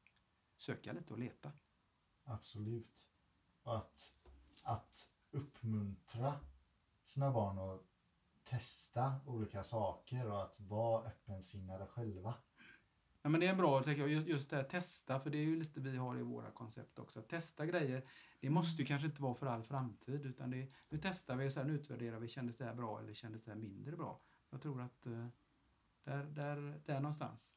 söka 0.57 0.93
lite 0.93 1.13
och 1.13 1.19
leta. 1.19 1.53
Absolut. 2.25 3.09
Och 3.63 3.77
att, 3.77 4.15
att 4.65 5.11
uppmuntra 5.31 6.41
sina 7.05 7.33
barn 7.33 7.59
att 7.59 7.81
testa 8.45 9.21
olika 9.27 9.63
saker 9.63 10.31
och 10.31 10.43
att 10.43 10.61
vara 10.61 11.07
öppensinnade 11.07 11.87
själva. 11.87 12.35
Ja, 13.25 13.31
men 13.31 13.41
det 13.41 13.47
är 13.47 13.55
bra 13.55 13.83
tycker 13.83 14.01
jag, 14.01 14.11
ju- 14.11 14.25
just 14.27 14.51
det 14.51 14.57
här 14.57 14.65
testa, 14.65 15.21
för 15.21 15.31
det 15.31 15.39
är 15.39 15.45
ju 15.45 15.59
lite 15.59 15.81
vi 15.81 15.97
har 15.97 16.19
i 16.19 16.23
våra 16.23 16.51
koncept 16.51 16.99
också. 16.99 17.19
Att 17.19 17.29
testa 17.29 17.67
grejer, 17.67 18.05
det 18.41 18.51
måste 18.51 18.83
ju 18.83 18.87
kanske 18.87 19.07
inte 19.07 19.23
vara 19.23 19.35
för 19.35 19.47
all 19.47 19.63
framtid, 19.63 20.27
utan 20.27 20.51
det, 20.51 20.73
nu 20.89 20.99
testar 21.03 21.37
vi, 21.37 21.51
sen 21.51 21.71
utvärderar 21.71 22.19
vi, 22.19 22.29
kändes 22.29 22.57
det 22.57 22.65
här 22.65 22.75
bra 22.75 23.01
eller 23.01 23.15
kändes 23.15 23.45
det 23.45 23.51
här 23.51 23.59
mindre 23.59 23.97
bra? 23.97 24.21
Jag 24.51 24.63
tror 24.63 24.81
att 24.83 25.07
eh, 25.07 25.27
där, 26.05 26.25
där, 26.25 26.81
där 26.87 27.01
någonstans. 27.01 27.55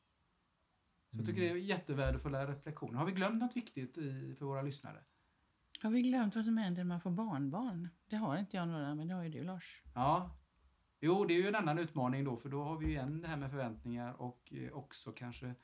Så 1.11 1.17
jag 1.17 1.25
tycker 1.25 1.41
det 1.41 1.49
är 1.49 1.55
jättevärdefulla 1.55 2.47
reflektioner. 2.47 2.97
Har 2.99 3.05
vi 3.05 3.11
glömt 3.11 3.39
något 3.41 3.55
viktigt 3.55 3.97
i, 3.97 4.35
för 4.37 4.45
våra 4.45 4.61
lyssnare? 4.61 5.03
Har 5.81 5.89
vi 5.89 6.01
glömt 6.01 6.35
vad 6.35 6.45
som 6.45 6.57
händer 6.57 6.83
när 6.83 6.87
man 6.87 7.01
får 7.01 7.11
barnbarn? 7.11 7.89
Det 8.09 8.15
har 8.15 8.37
inte 8.37 8.57
jag 8.57 8.67
några, 8.67 8.95
men 8.95 9.07
det 9.07 9.13
har 9.13 9.23
ju 9.23 9.29
du 9.29 9.43
Lars. 9.43 9.83
Ja. 9.95 10.37
Jo, 10.99 11.25
det 11.25 11.33
är 11.33 11.37
ju 11.37 11.47
en 11.47 11.55
annan 11.55 11.79
utmaning 11.79 12.23
då, 12.23 12.37
för 12.37 12.49
då 12.49 12.63
har 12.63 12.77
vi 12.77 12.85
ju 12.85 12.91
igen 12.91 13.21
det 13.21 13.27
här 13.27 13.37
med 13.37 13.51
förväntningar 13.51 14.21
och 14.21 14.53
eh, 14.53 14.73
också 14.73 15.11
kanske 15.11 15.55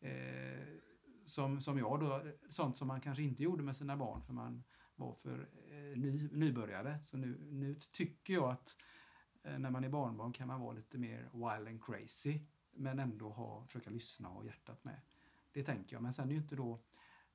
eh, 0.00 0.66
som, 1.26 1.60
som 1.60 1.78
jag 1.78 2.00
då, 2.00 2.22
sånt 2.50 2.76
som 2.76 2.88
man 2.88 3.00
kanske 3.00 3.22
inte 3.22 3.42
gjorde 3.42 3.62
med 3.62 3.76
sina 3.76 3.96
barn 3.96 4.22
för 4.22 4.32
man 4.32 4.64
var 4.96 5.14
för 5.14 5.48
eh, 5.70 5.98
ny, 5.98 6.28
nybörjare. 6.32 6.98
Så 7.02 7.16
nu, 7.16 7.38
nu 7.50 7.74
tycker 7.74 8.34
jag 8.34 8.50
att 8.50 8.76
eh, 9.42 9.58
när 9.58 9.70
man 9.70 9.84
är 9.84 9.88
barnbarn 9.88 10.32
kan 10.32 10.48
man 10.48 10.60
vara 10.60 10.72
lite 10.72 10.98
mer 10.98 11.28
wild 11.32 11.68
and 11.68 11.84
crazy 11.84 12.40
men 12.72 12.98
ändå 12.98 13.28
ha, 13.28 13.64
försöka 13.66 13.90
lyssna 13.90 14.28
och 14.28 14.34
ha 14.34 14.44
hjärtat 14.44 14.84
med. 14.84 15.00
Det 15.52 15.62
tänker 15.62 15.96
jag. 15.96 16.02
Men 16.02 16.12
sen 16.12 16.28
är 16.28 16.32
ju 16.32 16.40
inte 16.40 16.56
då 16.56 16.80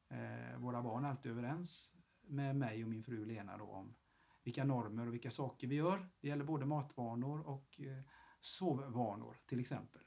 eh, 0.09 0.57
våra 0.57 0.81
barn 0.81 1.05
alltid 1.05 1.31
överens 1.31 1.93
med 2.21 2.55
mig 2.55 2.83
och 2.83 2.89
min 2.89 3.03
fru 3.03 3.25
Lena 3.25 3.57
då 3.57 3.65
om 3.65 3.95
vilka 4.43 4.63
normer 4.63 5.07
och 5.07 5.13
vilka 5.13 5.31
saker 5.31 5.67
vi 5.67 5.75
gör. 5.75 6.09
Det 6.21 6.27
gäller 6.27 6.43
både 6.43 6.65
matvanor 6.65 7.39
och 7.41 7.81
eh, 7.81 8.03
sovvanor 8.41 9.37
till 9.45 9.59
exempel. 9.59 10.01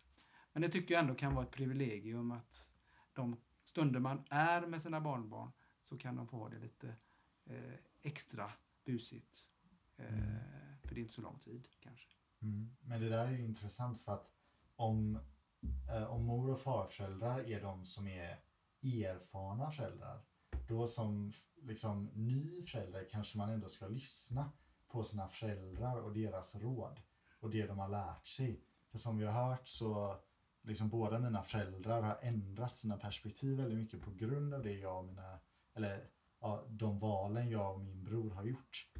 Men 0.52 0.62
det 0.62 0.68
tycker 0.68 0.94
jag 0.94 1.02
ändå 1.02 1.14
kan 1.14 1.34
vara 1.34 1.46
ett 1.46 1.52
privilegium 1.52 2.30
att 2.30 2.70
de 3.12 3.36
stunder 3.64 4.00
man 4.00 4.24
är 4.30 4.66
med 4.66 4.82
sina 4.82 5.00
barnbarn 5.00 5.52
så 5.82 5.98
kan 5.98 6.16
de 6.16 6.28
få 6.28 6.36
ha 6.36 6.48
det 6.48 6.58
lite 6.58 6.96
eh, 7.44 7.74
extra 8.02 8.52
busigt. 8.84 9.38
Eh, 9.96 10.12
Mm. 10.12 10.52
För 10.82 10.94
det 10.94 11.00
är 11.00 11.02
inte 11.02 11.14
så 11.14 11.22
lång 11.22 11.38
tid 11.38 11.68
kanske. 11.80 12.08
Mm. 12.42 12.76
Men 12.80 13.00
det 13.00 13.08
där 13.08 13.26
är 13.26 13.30
ju 13.30 13.44
intressant 13.44 14.00
för 14.00 14.14
att 14.14 14.30
om, 14.76 15.18
eh, 15.88 16.04
om 16.04 16.24
mor 16.24 16.50
och 16.50 16.60
farföräldrar 16.60 17.50
är 17.50 17.60
de 17.60 17.84
som 17.84 18.06
är 18.06 18.40
erfarna 18.82 19.70
föräldrar, 19.70 20.22
då 20.68 20.86
som 20.86 21.32
liksom 21.62 22.10
ny 22.14 22.62
förälder 22.62 23.08
kanske 23.10 23.38
man 23.38 23.50
ändå 23.50 23.68
ska 23.68 23.86
lyssna 23.86 24.52
på 24.88 25.04
sina 25.04 25.28
föräldrar 25.28 26.00
och 26.00 26.12
deras 26.12 26.54
råd 26.54 27.00
och 27.40 27.50
det 27.50 27.66
de 27.66 27.78
har 27.78 27.88
lärt 27.88 28.26
sig. 28.26 28.64
För 28.90 28.98
som 28.98 29.18
vi 29.18 29.24
har 29.26 29.48
hört 29.48 29.68
så 29.68 30.20
liksom 30.62 30.88
båda 30.88 31.18
mina 31.18 31.42
föräldrar 31.42 32.02
har 32.02 32.18
ändrat 32.22 32.76
sina 32.76 32.96
perspektiv 32.96 33.56
väldigt 33.56 33.78
mycket 33.78 34.00
på 34.00 34.10
grund 34.10 34.54
av 34.54 34.62
det 34.62 34.72
jag 34.72 34.98
och 34.98 35.04
mina, 35.04 35.38
eller 35.74 36.08
ja, 36.40 36.64
de 36.68 36.98
valen 36.98 37.50
jag 37.50 37.74
och 37.74 37.80
min 37.80 38.04
bror 38.04 38.30
har 38.30 38.44
gjort. 38.44 38.92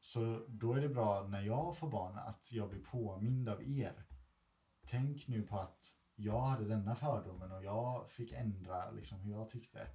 Så 0.00 0.44
då 0.48 0.72
är 0.72 0.80
det 0.80 0.88
bra 0.88 1.26
när 1.28 1.40
jag 1.40 1.76
får 1.76 1.90
barn 1.90 2.18
att 2.18 2.52
jag 2.52 2.68
blir 2.68 2.84
påmind 2.84 3.48
av 3.48 3.62
er. 3.62 4.04
Tänk 4.86 5.28
nu 5.28 5.42
på 5.42 5.58
att 5.58 5.84
jag 6.14 6.40
hade 6.40 6.68
denna 6.68 6.94
fördomen 6.94 7.52
och 7.52 7.64
jag 7.64 8.10
fick 8.10 8.32
ändra 8.32 8.90
liksom 8.90 9.20
hur 9.20 9.32
jag 9.32 9.48
tyckte. 9.48 9.86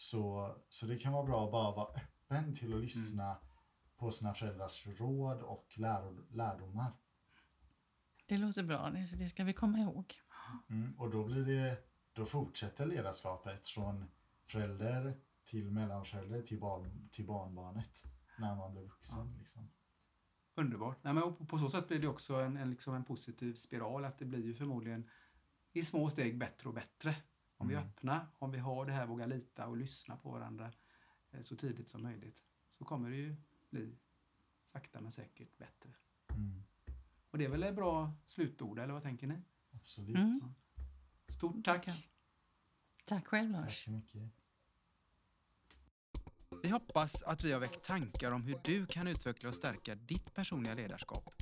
Så, 0.00 0.54
så 0.68 0.86
det 0.86 0.98
kan 0.98 1.12
vara 1.12 1.24
bra 1.24 1.44
att 1.44 1.52
bara 1.52 1.72
vara 1.76 1.88
öppen 1.88 2.54
till 2.54 2.74
att 2.74 2.80
lyssna 2.80 3.36
på 3.96 4.10
sina 4.10 4.34
föräldrars 4.34 4.86
råd 4.86 5.42
och 5.42 5.74
lär, 5.78 6.16
lärdomar. 6.36 6.92
Det 8.26 8.36
låter 8.38 8.62
bra, 8.62 8.90
det, 8.90 9.28
ska 9.28 9.44
vi 9.44 9.52
komma 9.52 9.78
ihåg. 9.78 10.14
Mm, 10.70 10.98
och 10.98 11.10
då 11.10 11.24
blir 11.24 11.44
det, 11.44 11.78
då 12.12 12.26
fortsätter 12.26 12.86
ledarskapet 12.86 13.66
från 13.66 14.04
förälder 14.46 15.20
till 15.44 15.70
mellanförälder 15.70 16.42
till, 16.42 16.60
barn, 16.60 17.08
till 17.12 17.26
barnbarnet 17.26 18.04
när 18.38 18.54
man 18.54 18.72
blir 18.72 18.82
vuxen. 18.82 19.34
Liksom. 19.38 19.68
Underbart. 20.54 20.98
Nej, 21.04 21.14
men 21.14 21.22
på- 21.36 21.46
på 21.46 21.58
så 21.58 21.70
sätt 21.70 21.88
blir 21.88 21.98
det 21.98 22.08
också 22.08 22.34
en, 22.34 22.56
en, 22.56 22.70
liksom 22.70 22.94
en 22.94 23.04
positiv 23.04 23.54
spiral. 23.54 24.04
Att 24.04 24.18
det 24.18 24.24
blir 24.24 24.44
ju 24.46 24.54
förmodligen 24.54 25.10
i 25.72 25.84
små 25.84 26.10
steg 26.10 26.38
bättre 26.38 26.68
och 26.68 26.74
bättre. 26.74 27.16
Om 27.60 27.68
vi 27.68 27.74
är 27.74 27.78
Mm. 27.78 27.90
öppna, 27.90 28.26
om 28.38 28.50
vi 28.50 28.58
har 28.58 28.86
det 28.86 28.92
här, 28.92 29.06
våga 29.06 29.26
lita 29.26 29.66
och 29.66 29.76
lyssna 29.76 30.16
på 30.16 30.30
varandra 30.30 30.72
eh, 31.30 31.42
så 31.42 31.56
tidigt 31.56 31.88
som 31.88 32.02
möjligt. 32.02 32.42
Så 32.70 32.84
kommer 32.84 33.10
det 33.10 33.16
ju 33.16 33.36
bli 33.70 33.98
sakta 34.64 35.00
men 35.00 35.12
säkert 35.12 35.58
bättre. 35.58 35.90
Mm, 36.30 36.62
Och 37.30 37.38
det 37.38 37.44
är 37.44 37.48
väl 37.48 37.62
ett 37.62 37.74
bra 37.74 38.12
slutord, 38.26 38.78
eller 38.78 38.92
vad 38.92 39.02
tänker 39.02 39.26
ni? 39.26 39.42
absolut. 39.70 40.16
Mm. 40.16 40.54
Stort 41.36 41.64
tack! 41.64 41.84
Tackar. 41.84 42.06
Tack 43.04 43.26
själv 43.26 43.52
Tack 43.52 43.64
Lars. 43.66 43.84
så 43.84 43.90
mycket. 43.90 44.22
Vi 46.62 46.68
hoppas 46.70 47.22
att 47.22 47.44
vi 47.44 47.52
har 47.52 47.60
väckt 47.60 47.82
tankar 47.84 48.32
om 48.32 48.42
hur 48.42 48.56
du 48.64 48.86
kan 48.86 49.08
utveckla 49.08 49.48
och 49.48 49.54
stärka 49.54 49.94
ditt 49.94 50.34
personliga 50.34 50.74
ledarskap. 50.74 51.34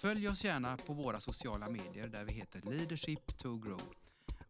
Följ 0.00 0.28
oss 0.28 0.44
gärna 0.44 0.76
på 0.76 0.92
våra 0.94 1.20
sociala 1.20 1.68
medier 1.70 2.08
där 2.08 2.24
vi 2.24 2.32
heter 2.32 2.60
Leadership 2.60 3.38
to 3.38 3.58
Grow. 3.58 3.80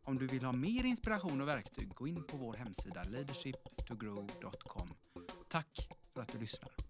Om 0.05 0.19
du 0.19 0.27
vill 0.27 0.45
ha 0.45 0.53
mer 0.53 0.85
inspiration 0.85 1.41
och 1.41 1.49
verktyg, 1.49 1.95
gå 1.95 2.07
in 2.09 2.25
på 2.25 2.37
vår 2.37 2.55
hemsida 2.55 3.03
leadershiptogrow.com. 3.03 4.89
Tack 5.49 5.89
för 6.15 6.23
att 6.23 6.33
du 6.33 6.39
lyssnar. 6.39 6.82